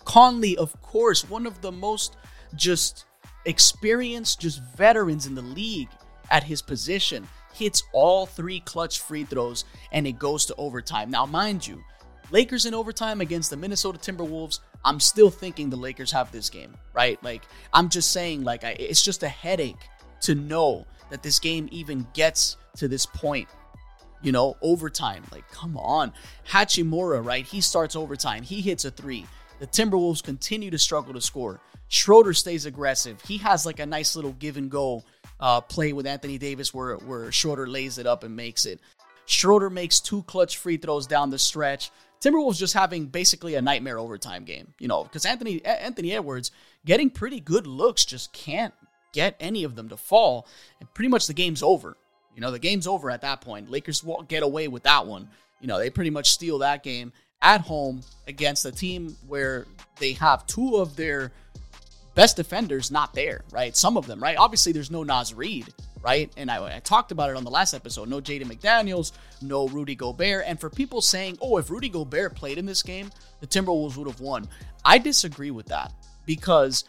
Conley, 0.04 0.54
of 0.58 0.78
course, 0.82 1.28
one 1.28 1.46
of 1.46 1.62
the 1.62 1.72
most 1.72 2.16
just 2.54 3.06
experienced, 3.46 4.40
just 4.40 4.62
veterans 4.76 5.26
in 5.26 5.34
the 5.34 5.40
league 5.40 5.88
at 6.30 6.44
his 6.44 6.60
position, 6.60 7.26
hits 7.54 7.82
all 7.94 8.26
three 8.26 8.60
clutch 8.60 9.00
free 9.00 9.24
throws, 9.24 9.64
and 9.92 10.06
it 10.06 10.18
goes 10.18 10.44
to 10.46 10.54
overtime. 10.56 11.10
Now, 11.10 11.24
mind 11.24 11.66
you, 11.66 11.82
Lakers 12.32 12.64
in 12.64 12.72
overtime 12.72 13.20
against 13.20 13.50
the 13.50 13.56
Minnesota 13.58 13.98
Timberwolves. 13.98 14.60
I'm 14.84 14.98
still 15.00 15.30
thinking 15.30 15.68
the 15.68 15.76
Lakers 15.76 16.10
have 16.12 16.32
this 16.32 16.48
game, 16.48 16.74
right? 16.94 17.22
Like 17.22 17.42
I'm 17.72 17.90
just 17.90 18.10
saying, 18.10 18.42
like 18.42 18.64
I, 18.64 18.70
it's 18.70 19.02
just 19.02 19.22
a 19.22 19.28
headache 19.28 19.76
to 20.22 20.34
know 20.34 20.86
that 21.10 21.22
this 21.22 21.38
game 21.38 21.68
even 21.70 22.06
gets 22.14 22.56
to 22.76 22.88
this 22.88 23.06
point. 23.06 23.48
You 24.22 24.32
know, 24.32 24.56
overtime. 24.62 25.24
Like, 25.32 25.48
come 25.50 25.76
on, 25.76 26.12
Hachimura, 26.48 27.24
right? 27.24 27.44
He 27.44 27.60
starts 27.60 27.96
overtime. 27.96 28.44
He 28.44 28.60
hits 28.60 28.84
a 28.84 28.90
three. 28.90 29.26
The 29.58 29.66
Timberwolves 29.66 30.22
continue 30.22 30.70
to 30.70 30.78
struggle 30.78 31.12
to 31.14 31.20
score. 31.20 31.60
Schroeder 31.88 32.32
stays 32.32 32.64
aggressive. 32.64 33.20
He 33.22 33.38
has 33.38 33.66
like 33.66 33.78
a 33.78 33.86
nice 33.86 34.16
little 34.16 34.32
give 34.32 34.56
and 34.56 34.70
go 34.70 35.04
uh, 35.38 35.60
play 35.60 35.92
with 35.92 36.06
Anthony 36.06 36.38
Davis 36.38 36.72
where 36.72 36.96
where 36.96 37.30
Schroeder 37.30 37.66
lays 37.66 37.98
it 37.98 38.06
up 38.06 38.24
and 38.24 38.34
makes 38.34 38.64
it. 38.64 38.80
Schroeder 39.26 39.70
makes 39.70 40.00
two 40.00 40.22
clutch 40.22 40.56
free 40.56 40.78
throws 40.78 41.06
down 41.06 41.30
the 41.30 41.38
stretch. 41.38 41.90
Timberwolves 42.22 42.56
just 42.56 42.74
having 42.74 43.06
basically 43.06 43.56
a 43.56 43.62
nightmare 43.62 43.98
overtime 43.98 44.44
game, 44.44 44.74
you 44.78 44.86
know, 44.86 45.02
because 45.02 45.26
Anthony 45.26 45.64
Anthony 45.64 46.12
Edwards 46.12 46.52
getting 46.86 47.10
pretty 47.10 47.40
good 47.40 47.66
looks 47.66 48.04
just 48.04 48.32
can't 48.32 48.72
get 49.12 49.36
any 49.40 49.64
of 49.64 49.74
them 49.74 49.88
to 49.88 49.96
fall, 49.96 50.46
and 50.80 50.92
pretty 50.94 51.08
much 51.08 51.26
the 51.26 51.34
game's 51.34 51.62
over. 51.62 51.96
You 52.34 52.40
know, 52.40 52.50
the 52.50 52.58
game's 52.58 52.86
over 52.86 53.10
at 53.10 53.22
that 53.22 53.40
point. 53.40 53.70
Lakers 53.70 54.02
won't 54.02 54.28
get 54.28 54.42
away 54.42 54.68
with 54.68 54.84
that 54.84 55.06
one. 55.06 55.28
You 55.60 55.66
know, 55.66 55.78
they 55.78 55.90
pretty 55.90 56.10
much 56.10 56.30
steal 56.30 56.58
that 56.58 56.82
game 56.82 57.12
at 57.42 57.60
home 57.60 58.02
against 58.26 58.64
a 58.64 58.72
team 58.72 59.16
where 59.26 59.66
they 59.98 60.12
have 60.12 60.46
two 60.46 60.76
of 60.76 60.96
their 60.96 61.32
best 62.14 62.36
defenders 62.36 62.90
not 62.90 63.14
there, 63.14 63.42
right? 63.50 63.76
Some 63.76 63.96
of 63.96 64.06
them, 64.06 64.22
right? 64.22 64.36
Obviously, 64.38 64.72
there's 64.72 64.90
no 64.90 65.02
Naz 65.02 65.34
Reid, 65.34 65.72
right? 66.02 66.30
And 66.36 66.50
I, 66.50 66.76
I, 66.76 66.80
talked 66.80 67.12
about 67.12 67.30
it 67.30 67.36
on 67.36 67.44
the 67.44 67.50
last 67.50 67.74
episode. 67.74 68.08
No 68.08 68.20
Jaden 68.20 68.44
McDaniels, 68.44 69.12
no 69.40 69.68
Rudy 69.68 69.94
Gobert. 69.94 70.44
And 70.46 70.60
for 70.60 70.68
people 70.68 71.00
saying, 71.00 71.38
oh, 71.40 71.58
if 71.58 71.70
Rudy 71.70 71.88
Gobert 71.88 72.34
played 72.34 72.58
in 72.58 72.66
this 72.66 72.82
game, 72.82 73.10
the 73.40 73.46
Timberwolves 73.46 73.96
would 73.96 74.08
have 74.08 74.20
won. 74.20 74.48
I 74.84 74.98
disagree 74.98 75.50
with 75.50 75.66
that 75.66 75.92
because 76.26 76.84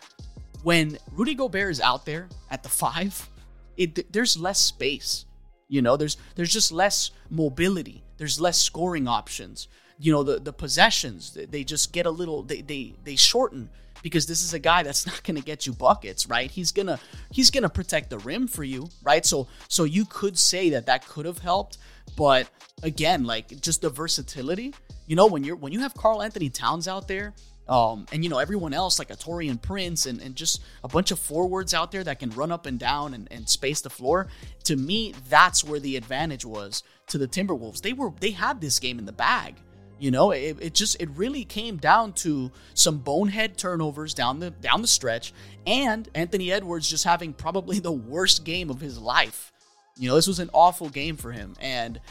when 0.63 0.97
Rudy 1.11 1.35
Gobert 1.35 1.71
is 1.71 1.81
out 1.81 2.05
there 2.05 2.27
at 2.49 2.63
the 2.63 2.69
five, 2.69 3.29
it, 3.77 4.11
there's 4.11 4.37
less 4.37 4.59
space. 4.59 5.25
You 5.67 5.81
know, 5.81 5.97
there's 5.97 6.17
there's 6.35 6.53
just 6.53 6.71
less 6.71 7.11
mobility. 7.29 8.03
There's 8.17 8.39
less 8.39 8.57
scoring 8.57 9.07
options. 9.07 9.67
You 9.99 10.11
know, 10.11 10.23
the 10.23 10.39
the 10.39 10.53
possessions 10.53 11.33
they 11.33 11.63
just 11.63 11.93
get 11.93 12.05
a 12.05 12.11
little 12.11 12.43
they 12.43 12.61
they 12.61 12.93
they 13.03 13.15
shorten 13.15 13.69
because 14.03 14.27
this 14.27 14.43
is 14.43 14.53
a 14.53 14.59
guy 14.59 14.83
that's 14.83 15.07
not 15.07 15.23
going 15.23 15.37
to 15.37 15.43
get 15.43 15.65
you 15.65 15.73
buckets, 15.73 16.27
right? 16.27 16.51
He's 16.51 16.71
going 16.71 16.85
to 16.87 16.99
he's 17.31 17.49
going 17.49 17.63
to 17.63 17.69
protect 17.69 18.11
the 18.11 18.19
rim 18.19 18.47
for 18.47 18.63
you, 18.63 18.89
right? 19.01 19.25
So 19.25 19.47
so 19.67 19.85
you 19.85 20.05
could 20.05 20.37
say 20.37 20.69
that 20.71 20.85
that 20.85 21.07
could 21.07 21.25
have 21.25 21.39
helped, 21.39 21.79
but 22.15 22.47
again, 22.83 23.23
like 23.23 23.59
just 23.61 23.81
the 23.81 23.89
versatility, 23.89 24.75
you 25.07 25.15
know, 25.15 25.25
when 25.25 25.43
you're 25.43 25.55
when 25.55 25.71
you 25.71 25.79
have 25.79 25.95
Karl-Anthony 25.95 26.49
Towns 26.49 26.87
out 26.87 27.07
there, 27.07 27.33
um, 27.67 28.05
and 28.11 28.23
you 28.23 28.29
know 28.29 28.39
everyone 28.39 28.73
else 28.73 28.99
like 28.99 29.09
a 29.09 29.15
Taurean 29.15 29.61
Prince 29.61 30.05
and, 30.05 30.21
and 30.21 30.35
just 30.35 30.61
a 30.83 30.87
bunch 30.87 31.11
of 31.11 31.19
forwards 31.19 31.73
out 31.73 31.91
there 31.91 32.03
that 32.03 32.19
can 32.19 32.29
run 32.31 32.51
up 32.51 32.65
and 32.65 32.77
down 32.77 33.13
and, 33.13 33.27
and 33.31 33.47
space 33.47 33.81
the 33.81 33.89
floor. 33.89 34.27
To 34.65 34.75
me, 34.75 35.13
that's 35.29 35.63
where 35.63 35.79
the 35.79 35.95
advantage 35.95 36.45
was 36.45 36.83
to 37.07 37.17
the 37.17 37.27
Timberwolves. 37.27 37.81
They 37.81 37.93
were 37.93 38.11
they 38.19 38.31
had 38.31 38.59
this 38.59 38.79
game 38.79 38.99
in 38.99 39.05
the 39.05 39.13
bag. 39.13 39.55
You 39.99 40.11
know, 40.11 40.31
it, 40.31 40.57
it 40.59 40.73
just 40.73 41.01
it 41.01 41.09
really 41.15 41.45
came 41.45 41.77
down 41.77 42.13
to 42.13 42.51
some 42.73 42.97
bonehead 42.97 43.57
turnovers 43.57 44.13
down 44.13 44.39
the 44.39 44.51
down 44.51 44.81
the 44.81 44.87
stretch, 44.87 45.33
and 45.65 46.09
Anthony 46.13 46.51
Edwards 46.51 46.89
just 46.89 47.03
having 47.03 47.33
probably 47.33 47.79
the 47.79 47.91
worst 47.91 48.43
game 48.43 48.69
of 48.69 48.81
his 48.81 48.97
life. 48.97 49.51
You 49.97 50.09
know, 50.09 50.15
this 50.15 50.27
was 50.27 50.39
an 50.39 50.49
awful 50.53 50.89
game 50.89 51.15
for 51.15 51.31
him, 51.31 51.55
and 51.61 52.01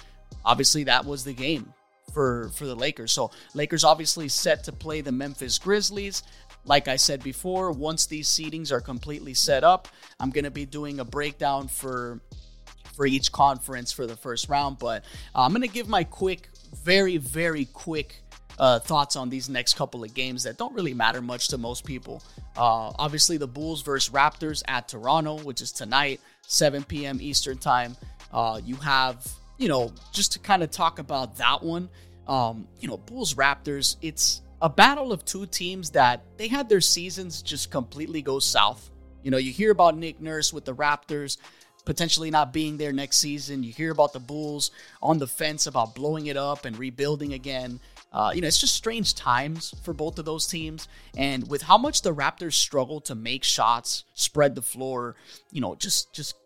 obviously 0.45 0.85
that 0.85 1.05
was 1.05 1.25
the 1.25 1.35
game 1.35 1.75
for 2.13 2.51
for 2.55 2.67
the 2.67 2.75
Lakers. 2.75 3.13
So 3.13 3.31
Lakers 3.55 3.85
obviously 3.85 4.29
set 4.29 4.65
to 4.65 4.73
play 4.73 5.01
the 5.01 5.13
Memphis 5.13 5.59
Grizzlies. 5.59 6.23
Like 6.65 6.87
I 6.87 6.97
said 6.97 7.25
before, 7.25 7.73
once 7.73 8.07
these 8.07 8.29
seedings 8.29 8.71
are 8.71 8.81
completely 8.81 9.35
set 9.35 9.65
up, 9.65 9.89
I'm 10.21 10.31
going 10.31 10.45
to 10.45 10.51
be 10.51 10.65
doing 10.65 11.01
a 11.01 11.05
breakdown 11.05 11.67
for 11.69 12.21
for 12.95 13.07
each 13.07 13.33
conference 13.33 13.91
for 13.91 14.07
the 14.07 14.17
first 14.17 14.49
round. 14.49 14.79
But 14.79 15.05
uh, 15.35 15.43
I'm 15.43 15.51
going 15.51 15.63
to 15.63 15.69
give 15.69 15.89
my 15.89 16.05
quick 16.05 16.49
very, 16.75 17.17
very 17.17 17.67
quick 17.67 18.23
uh, 18.59 18.79
thoughts 18.79 19.17
on 19.17 19.31
these 19.31 19.49
next 19.49 19.75
couple 19.75 20.05
of 20.05 20.15
games 20.15 20.45
that 20.45 20.59
don't 20.59 20.75
really 20.75 20.95
matter 20.95 21.21
much 21.21 21.49
to 21.49 21.59
most 21.59 21.85
people. 21.85 22.23
Uh, 22.57 22.93
obviously, 22.99 23.37
the 23.37 23.47
Bulls 23.47 23.83
versus 23.83 24.13
Raptors 24.13 24.63
at 24.69 24.89
Toronto, 24.89 25.39
which 25.43 25.61
is 25.61 25.73
tonight, 25.73 26.21
7 26.47 26.85
p.m. 26.85 27.19
Eastern 27.21 27.59
Time. 27.59 27.97
Uh, 28.33 28.61
you 28.65 28.77
have, 28.77 29.27
you 29.59 29.69
know, 29.69 29.93
just 30.13 30.33
to 30.33 30.39
kind 30.39 30.63
of 30.63 30.71
talk 30.71 30.99
about 30.99 31.37
that 31.37 31.63
one, 31.63 31.89
um, 32.27 32.69
you 32.81 32.89
know, 32.89 32.97
Bulls 32.97 33.35
Raptors, 33.35 33.97
it's 34.03 34.43
a 34.61 34.69
battle 34.69 35.13
of 35.13 35.25
two 35.25 35.47
teams 35.47 35.91
that 35.91 36.23
they 36.37 36.49
had 36.49 36.69
their 36.69 36.81
seasons 36.81 37.43
just 37.43 37.71
completely 37.71 38.23
go 38.23 38.39
south. 38.39 38.91
You 39.23 39.31
know, 39.31 39.39
you 39.39 39.53
hear 39.53 39.71
about 39.71 39.97
Nick 39.97 40.21
Nurse 40.21 40.53
with 40.53 40.65
the 40.65 40.75
Raptors 40.75 41.37
potentially 41.85 42.31
not 42.31 42.53
being 42.53 42.77
there 42.77 42.93
next 42.93 43.19
season. 43.19 43.63
You 43.63 43.73
hear 43.73 43.91
about 43.91 44.13
the 44.13 44.21
Bulls 44.21 44.71
on 45.03 45.19
the 45.19 45.27
fence 45.27 45.67
about 45.67 45.95
blowing 45.95 46.27
it 46.27 46.37
up 46.37 46.65
and 46.65 46.79
rebuilding 46.79 47.33
again. 47.33 47.81
Uh, 48.13 48.31
you 48.35 48.41
know, 48.41 48.47
it's 48.47 48.61
just 48.61 48.75
strange 48.75 49.15
times 49.15 49.75
for 49.83 49.95
both 49.95 50.19
of 50.19 50.25
those 50.25 50.47
teams. 50.47 50.87
And 51.17 51.49
with 51.49 51.63
how 51.63 51.79
much 51.79 52.03
the 52.03 52.15
Raptors 52.15 52.53
struggle 52.53 53.01
to 53.03 53.15
make 53.15 53.43
shots, 53.43 54.05
spread 54.15 54.55
the 54.55 54.63
floor, 54.63 55.17
you 55.51 55.61
know, 55.61 55.75
just 55.75 56.13
just 56.13 56.37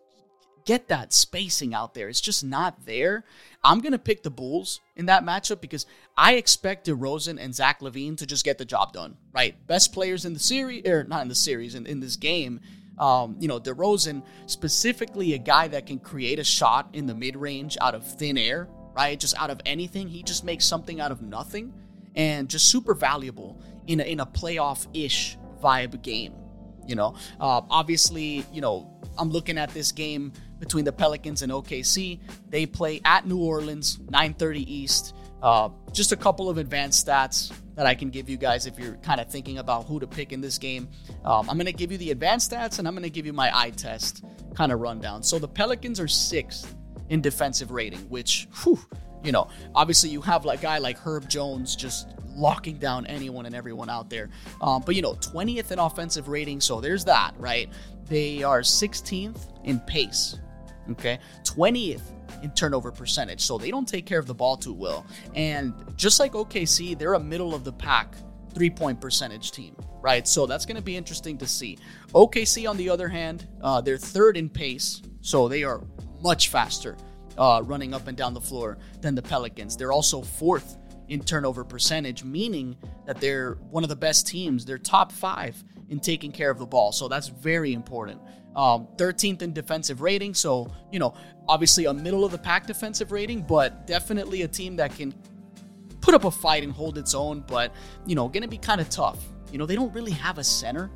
get 0.64 0.88
that 0.88 1.12
spacing 1.12 1.74
out 1.74 1.94
there. 1.94 2.08
It's 2.08 2.20
just 2.20 2.44
not 2.44 2.86
there. 2.86 3.24
I'm 3.64 3.80
gonna 3.80 3.98
pick 3.98 4.22
the 4.22 4.30
Bulls 4.30 4.80
in 4.94 5.06
that 5.06 5.24
matchup 5.24 5.60
because 5.60 5.86
I 6.16 6.34
expect 6.34 6.86
DeRozan 6.86 7.38
and 7.40 7.54
Zach 7.54 7.80
LaVine 7.80 8.16
to 8.18 8.26
just 8.26 8.44
get 8.44 8.58
the 8.58 8.64
job 8.64 8.92
done. 8.92 9.16
Right, 9.32 9.54
best 9.66 9.92
players 9.92 10.24
in 10.24 10.34
the 10.34 10.40
series, 10.40 10.86
or 10.86 11.04
not 11.04 11.22
in 11.22 11.28
the 11.28 11.34
series, 11.34 11.74
in, 11.74 11.86
in 11.86 12.00
this 12.00 12.16
game. 12.16 12.60
Um, 12.98 13.36
you 13.38 13.48
know, 13.48 13.60
DeRozan, 13.60 14.22
specifically 14.46 15.34
a 15.34 15.38
guy 15.38 15.68
that 15.68 15.86
can 15.86 15.98
create 15.98 16.38
a 16.38 16.44
shot 16.44 16.88
in 16.94 17.06
the 17.06 17.14
mid 17.14 17.36
range 17.36 17.76
out 17.80 17.94
of 17.94 18.06
thin 18.06 18.38
air, 18.38 18.68
right? 18.94 19.18
Just 19.18 19.36
out 19.38 19.50
of 19.50 19.60
anything. 19.66 20.08
He 20.08 20.22
just 20.22 20.44
makes 20.44 20.64
something 20.64 21.00
out 21.00 21.12
of 21.12 21.20
nothing 21.22 21.74
and 22.14 22.48
just 22.48 22.70
super 22.70 22.94
valuable 22.94 23.60
in 23.86 24.00
a, 24.00 24.04
in 24.04 24.20
a 24.20 24.26
playoff 24.26 24.86
ish 24.94 25.36
vibe 25.62 26.02
game. 26.02 26.34
You 26.86 26.94
know, 26.94 27.16
uh, 27.40 27.62
obviously, 27.68 28.44
you 28.52 28.60
know, 28.60 28.88
I'm 29.18 29.30
looking 29.30 29.58
at 29.58 29.70
this 29.70 29.92
game 29.92 30.32
between 30.58 30.84
the 30.84 30.92
Pelicans 30.92 31.42
and 31.42 31.52
OKC. 31.52 32.20
They 32.48 32.64
play 32.64 33.00
at 33.04 33.26
New 33.26 33.38
Orleans, 33.38 33.98
9:30 33.98 34.64
East. 34.66 35.14
Uh, 35.42 35.68
just 35.92 36.12
a 36.12 36.16
couple 36.16 36.48
of 36.48 36.58
advanced 36.58 37.06
stats 37.06 37.52
that 37.74 37.86
I 37.86 37.94
can 37.94 38.10
give 38.10 38.28
you 38.28 38.36
guys 38.36 38.66
if 38.66 38.78
you're 38.78 38.96
kind 38.96 39.20
of 39.20 39.30
thinking 39.30 39.58
about 39.58 39.84
who 39.86 40.00
to 40.00 40.06
pick 40.06 40.32
in 40.32 40.40
this 40.40 40.58
game. 40.58 40.88
Um, 41.24 41.48
I'm 41.48 41.56
going 41.56 41.66
to 41.66 41.72
give 41.72 41.92
you 41.92 41.98
the 41.98 42.10
advanced 42.10 42.50
stats 42.50 42.78
and 42.78 42.88
I'm 42.88 42.94
going 42.94 43.04
to 43.04 43.10
give 43.10 43.26
you 43.26 43.32
my 43.32 43.56
eye 43.56 43.70
test 43.70 44.24
kind 44.54 44.72
of 44.72 44.80
rundown. 44.80 45.22
So 45.22 45.38
the 45.38 45.48
Pelicans 45.48 46.00
are 46.00 46.08
sixth 46.08 46.74
in 47.10 47.20
defensive 47.20 47.70
rating, 47.70 48.00
which, 48.08 48.48
whew, 48.62 48.78
you 49.22 49.30
know, 49.30 49.48
obviously 49.74 50.08
you 50.08 50.22
have 50.22 50.44
like 50.44 50.60
a 50.60 50.62
guy 50.62 50.78
like 50.78 50.98
Herb 50.98 51.28
Jones 51.28 51.76
just 51.76 52.08
locking 52.34 52.78
down 52.78 53.06
anyone 53.06 53.46
and 53.46 53.54
everyone 53.54 53.90
out 53.90 54.08
there. 54.08 54.30
Um, 54.60 54.82
but 54.84 54.94
you 54.94 55.02
know, 55.02 55.14
20th 55.14 55.70
in 55.70 55.78
offensive 55.78 56.28
rating, 56.28 56.60
so 56.60 56.80
there's 56.80 57.04
that, 57.04 57.34
right? 57.38 57.70
They 58.06 58.42
are 58.42 58.60
16th 58.60 59.38
in 59.64 59.80
pace. 59.80 60.38
Okay, 60.90 61.18
20th 61.44 62.02
in 62.42 62.50
turnover 62.50 62.92
percentage. 62.92 63.40
So 63.40 63.58
they 63.58 63.70
don't 63.70 63.88
take 63.88 64.06
care 64.06 64.18
of 64.18 64.26
the 64.26 64.34
ball 64.34 64.56
too 64.56 64.74
well. 64.74 65.06
And 65.34 65.74
just 65.96 66.20
like 66.20 66.32
OKC, 66.32 66.98
they're 66.98 67.14
a 67.14 67.20
middle 67.20 67.54
of 67.54 67.64
the 67.64 67.72
pack 67.72 68.14
three 68.54 68.70
point 68.70 69.00
percentage 69.00 69.50
team, 69.52 69.76
right? 70.00 70.26
So 70.26 70.46
that's 70.46 70.64
going 70.64 70.76
to 70.76 70.82
be 70.82 70.96
interesting 70.96 71.36
to 71.38 71.46
see. 71.46 71.78
OKC, 72.14 72.68
on 72.68 72.76
the 72.76 72.88
other 72.88 73.08
hand, 73.08 73.46
uh, 73.62 73.80
they're 73.80 73.98
third 73.98 74.36
in 74.36 74.48
pace. 74.48 75.02
So 75.20 75.48
they 75.48 75.62
are 75.62 75.82
much 76.22 76.48
faster 76.48 76.96
uh, 77.36 77.62
running 77.64 77.92
up 77.92 78.06
and 78.06 78.16
down 78.16 78.32
the 78.32 78.40
floor 78.40 78.78
than 79.00 79.14
the 79.14 79.22
Pelicans. 79.22 79.76
They're 79.76 79.92
also 79.92 80.22
fourth 80.22 80.78
in 81.08 81.22
turnover 81.22 81.64
percentage, 81.64 82.24
meaning 82.24 82.76
that 83.06 83.20
they're 83.20 83.54
one 83.70 83.82
of 83.82 83.88
the 83.88 83.96
best 83.96 84.26
teams. 84.26 84.64
They're 84.64 84.78
top 84.78 85.12
five 85.12 85.62
in 85.88 86.00
taking 86.00 86.32
care 86.32 86.50
of 86.50 86.58
the 86.58 86.66
ball. 86.66 86.92
So 86.92 87.08
that's 87.08 87.28
very 87.28 87.72
important. 87.72 88.20
Um, 88.54 88.88
13th 88.96 89.42
in 89.42 89.52
defensive 89.52 90.00
rating. 90.00 90.34
So, 90.34 90.72
you 90.90 90.98
know, 90.98 91.14
obviously 91.48 91.84
a 91.84 91.94
middle 91.94 92.24
of 92.24 92.32
the 92.32 92.38
pack 92.38 92.66
defensive 92.66 93.12
rating, 93.12 93.42
but 93.42 93.86
definitely 93.86 94.42
a 94.42 94.48
team 94.48 94.76
that 94.76 94.94
can 94.94 95.12
put 96.00 96.14
up 96.14 96.24
a 96.24 96.30
fight 96.30 96.62
and 96.62 96.72
hold 96.72 96.98
its 96.98 97.14
own, 97.14 97.44
but, 97.46 97.72
you 98.06 98.14
know, 98.14 98.28
going 98.28 98.42
to 98.42 98.48
be 98.48 98.58
kind 98.58 98.80
of 98.80 98.88
tough. 98.88 99.18
You 99.52 99.58
know, 99.58 99.66
they 99.66 99.76
don't 99.76 99.92
really 99.92 100.12
have 100.12 100.38
a 100.38 100.44
center. 100.44 100.90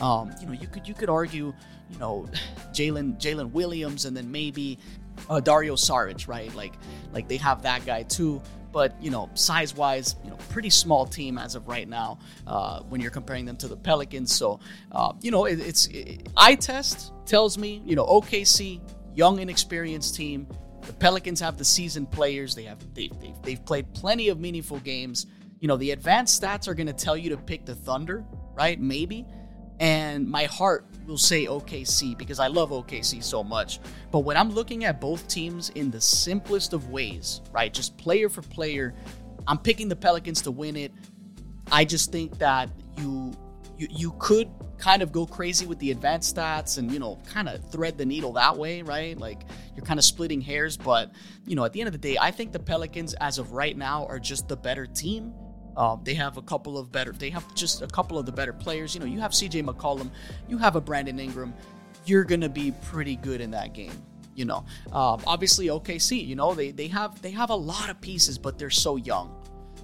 Um, 0.00 0.32
you 0.40 0.46
know, 0.46 0.52
you 0.52 0.66
could 0.66 0.88
you 0.88 0.94
could 0.94 1.10
argue, 1.10 1.52
you 1.90 1.98
know, 1.98 2.26
Jalen 2.72 3.20
Jalen 3.20 3.50
Williams 3.52 4.04
and 4.04 4.16
then 4.16 4.30
maybe 4.30 4.78
uh, 5.28 5.40
Dario 5.40 5.74
Saric, 5.74 6.28
right? 6.28 6.54
Like 6.54 6.74
like 7.12 7.28
they 7.28 7.36
have 7.36 7.62
that 7.62 7.84
guy 7.84 8.04
too 8.04 8.40
but 8.72 9.00
you 9.02 9.10
know, 9.10 9.30
size 9.34 9.74
wise, 9.74 10.16
you 10.24 10.30
know, 10.30 10.36
pretty 10.48 10.70
small 10.70 11.06
team 11.06 11.38
as 11.38 11.54
of 11.54 11.66
right 11.68 11.88
now 11.88 12.18
uh, 12.46 12.80
when 12.82 13.00
you're 13.00 13.10
comparing 13.10 13.44
them 13.44 13.56
to 13.56 13.68
the 13.68 13.76
Pelicans. 13.76 14.34
So, 14.34 14.60
uh, 14.92 15.12
you 15.20 15.30
know, 15.30 15.44
it, 15.44 15.60
it's 15.60 15.86
it, 15.86 16.28
eye 16.36 16.54
test 16.54 17.12
tells 17.26 17.58
me, 17.58 17.82
you 17.84 17.96
know, 17.96 18.06
OKC, 18.06 18.80
young 19.14 19.40
inexperienced 19.40 20.14
team. 20.14 20.46
The 20.86 20.92
Pelicans 20.94 21.40
have 21.40 21.58
the 21.58 21.64
seasoned 21.64 22.10
players. 22.10 22.54
They 22.54 22.64
have 22.64 22.78
they've, 22.94 23.18
they've, 23.20 23.42
they've 23.42 23.64
played 23.64 23.92
plenty 23.94 24.28
of 24.28 24.40
meaningful 24.40 24.78
games. 24.80 25.26
You 25.60 25.68
know, 25.68 25.76
the 25.76 25.90
advanced 25.90 26.40
stats 26.42 26.68
are 26.68 26.74
going 26.74 26.86
to 26.86 26.92
tell 26.92 27.16
you 27.16 27.30
to 27.30 27.36
pick 27.36 27.66
the 27.66 27.74
Thunder, 27.74 28.24
right? 28.54 28.80
Maybe. 28.80 29.26
And 29.80 30.28
my 30.28 30.44
heart 30.44 30.84
will 31.06 31.18
say 31.18 31.46
OKC 31.46 32.16
because 32.16 32.38
I 32.38 32.48
love 32.48 32.70
OKC 32.70 33.24
so 33.24 33.42
much. 33.42 33.80
But 34.12 34.20
when 34.20 34.36
I'm 34.36 34.50
looking 34.50 34.84
at 34.84 35.00
both 35.00 35.26
teams 35.26 35.70
in 35.70 35.90
the 35.90 36.00
simplest 36.00 36.74
of 36.74 36.90
ways, 36.90 37.40
right, 37.50 37.72
just 37.72 37.96
player 37.96 38.28
for 38.28 38.42
player, 38.42 38.94
I'm 39.48 39.58
picking 39.58 39.88
the 39.88 39.96
Pelicans 39.96 40.42
to 40.42 40.50
win 40.50 40.76
it. 40.76 40.92
I 41.72 41.84
just 41.84 42.12
think 42.12 42.38
that 42.38 42.68
you 42.98 43.32
you, 43.78 43.88
you 43.90 44.14
could 44.18 44.50
kind 44.76 45.02
of 45.02 45.10
go 45.10 45.26
crazy 45.26 45.66
with 45.66 45.78
the 45.78 45.90
advanced 45.90 46.36
stats 46.36 46.78
and 46.78 46.90
you 46.92 46.98
know 46.98 47.18
kind 47.26 47.48
of 47.48 47.70
thread 47.70 47.96
the 47.98 48.04
needle 48.04 48.32
that 48.32 48.56
way 48.56 48.80
right 48.82 49.18
like 49.18 49.42
you're 49.76 49.84
kind 49.84 49.98
of 49.98 50.04
splitting 50.04 50.40
hairs 50.40 50.76
but 50.76 51.12
you 51.46 51.54
know 51.54 51.64
at 51.64 51.72
the 51.72 51.80
end 51.80 51.86
of 51.86 51.92
the 51.92 51.98
day 51.98 52.16
i 52.18 52.30
think 52.30 52.50
the 52.50 52.58
pelicans 52.58 53.12
as 53.20 53.38
of 53.38 53.52
right 53.52 53.76
now 53.76 54.06
are 54.06 54.18
just 54.18 54.48
the 54.48 54.56
better 54.56 54.86
team 54.86 55.34
um, 55.76 56.00
they 56.04 56.14
have 56.14 56.36
a 56.36 56.42
couple 56.42 56.78
of 56.78 56.90
better. 56.92 57.12
They 57.12 57.30
have 57.30 57.54
just 57.54 57.82
a 57.82 57.86
couple 57.86 58.18
of 58.18 58.26
the 58.26 58.32
better 58.32 58.52
players. 58.52 58.94
You 58.94 59.00
know, 59.00 59.06
you 59.06 59.20
have 59.20 59.34
C.J. 59.34 59.62
McCollum, 59.62 60.10
you 60.48 60.58
have 60.58 60.76
a 60.76 60.80
Brandon 60.80 61.18
Ingram. 61.18 61.54
You're 62.04 62.24
gonna 62.24 62.48
be 62.48 62.72
pretty 62.72 63.16
good 63.16 63.40
in 63.40 63.50
that 63.52 63.74
game. 63.74 63.92
You 64.34 64.46
know, 64.46 64.64
um, 64.92 65.20
obviously 65.26 65.66
OKC. 65.66 66.26
You 66.26 66.36
know, 66.36 66.54
they 66.54 66.70
they 66.70 66.88
have 66.88 67.20
they 67.22 67.30
have 67.32 67.50
a 67.50 67.54
lot 67.54 67.90
of 67.90 68.00
pieces, 68.00 68.38
but 68.38 68.58
they're 68.58 68.70
so 68.70 68.96
young. 68.96 69.36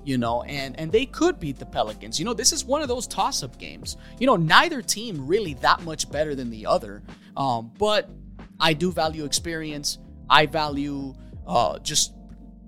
You 0.05 0.19
know, 0.19 0.43
and 0.43 0.79
and 0.79 0.91
they 0.91 1.05
could 1.05 1.41
beat 1.41 1.59
the 1.59 1.67
Pelicans. 1.67 2.19
You 2.19 2.25
know, 2.25 2.35
this 2.35 2.53
is 2.53 2.65
one 2.65 2.81
of 2.81 2.89
those 2.89 3.07
toss-up 3.07 3.59
games. 3.59 3.97
You 4.19 4.27
know, 4.27 4.37
neither 4.37 4.81
team 4.81 5.27
really 5.27 5.55
that 5.55 5.83
much 5.83 6.11
better 6.11 6.35
than 6.35 6.49
the 6.49 6.67
other. 6.67 7.03
Um, 7.37 7.73
but 7.77 8.09
I 8.59 8.73
do 8.73 8.93
value 8.93 9.25
experience. 9.25 9.99
I 10.31 10.47
value 10.47 11.15
uh, 11.47 11.79
just 11.81 12.13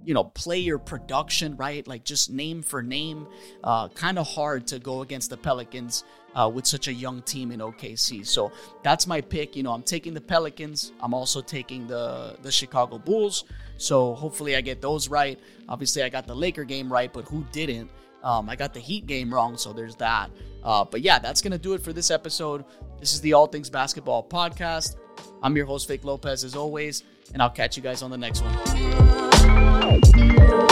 you 0.08 0.14
know, 0.14 0.24
player 0.24 0.78
production, 0.78 1.54
right? 1.56 1.86
Like 1.86 2.02
just 2.02 2.30
name 2.30 2.62
for 2.62 2.82
name. 2.82 3.26
Uh, 3.62 3.88
kind 3.88 4.18
of 4.18 4.26
hard 4.26 4.66
to 4.68 4.78
go 4.78 5.02
against 5.02 5.28
the 5.28 5.36
Pelicans 5.36 6.04
uh, 6.34 6.50
with 6.52 6.66
such 6.66 6.88
a 6.88 6.92
young 6.94 7.20
team 7.20 7.52
in 7.52 7.60
OKC. 7.60 8.26
So 8.26 8.50
that's 8.82 9.06
my 9.06 9.20
pick. 9.20 9.54
You 9.54 9.64
know, 9.64 9.72
I'm 9.72 9.82
taking 9.82 10.14
the 10.14 10.20
Pelicans. 10.22 10.92
I'm 11.00 11.12
also 11.12 11.42
taking 11.42 11.86
the 11.86 12.38
the 12.40 12.50
Chicago 12.50 12.96
Bulls. 12.96 13.44
So 13.76 14.14
hopefully 14.14 14.56
I 14.56 14.62
get 14.62 14.80
those 14.80 15.10
right. 15.10 15.38
Obviously 15.68 16.02
I 16.02 16.08
got 16.08 16.26
the 16.26 16.34
Laker 16.34 16.64
game 16.64 16.90
right, 16.90 17.12
but 17.12 17.26
who 17.26 17.44
didn't? 17.52 17.90
Um, 18.24 18.48
I 18.48 18.56
got 18.56 18.72
the 18.72 18.80
Heat 18.80 19.06
game 19.06 19.32
wrong, 19.32 19.58
so 19.58 19.74
there's 19.74 19.96
that. 19.96 20.30
Uh, 20.64 20.86
but 20.86 21.02
yeah, 21.02 21.18
that's 21.18 21.42
gonna 21.42 21.58
do 21.58 21.74
it 21.74 21.82
for 21.82 21.92
this 21.92 22.10
episode. 22.10 22.64
This 22.98 23.12
is 23.12 23.20
the 23.20 23.34
All 23.34 23.46
Things 23.46 23.68
Basketball 23.68 24.26
podcast. 24.26 24.96
I'm 25.42 25.54
your 25.54 25.66
host, 25.66 25.86
Vic 25.86 26.02
Lopez, 26.02 26.44
as 26.44 26.56
always, 26.56 27.04
and 27.34 27.42
I'll 27.42 27.50
catch 27.50 27.76
you 27.76 27.82
guys 27.82 28.00
on 28.00 28.10
the 28.10 28.16
next 28.16 28.40
one. 28.42 29.27
You. 29.88 30.67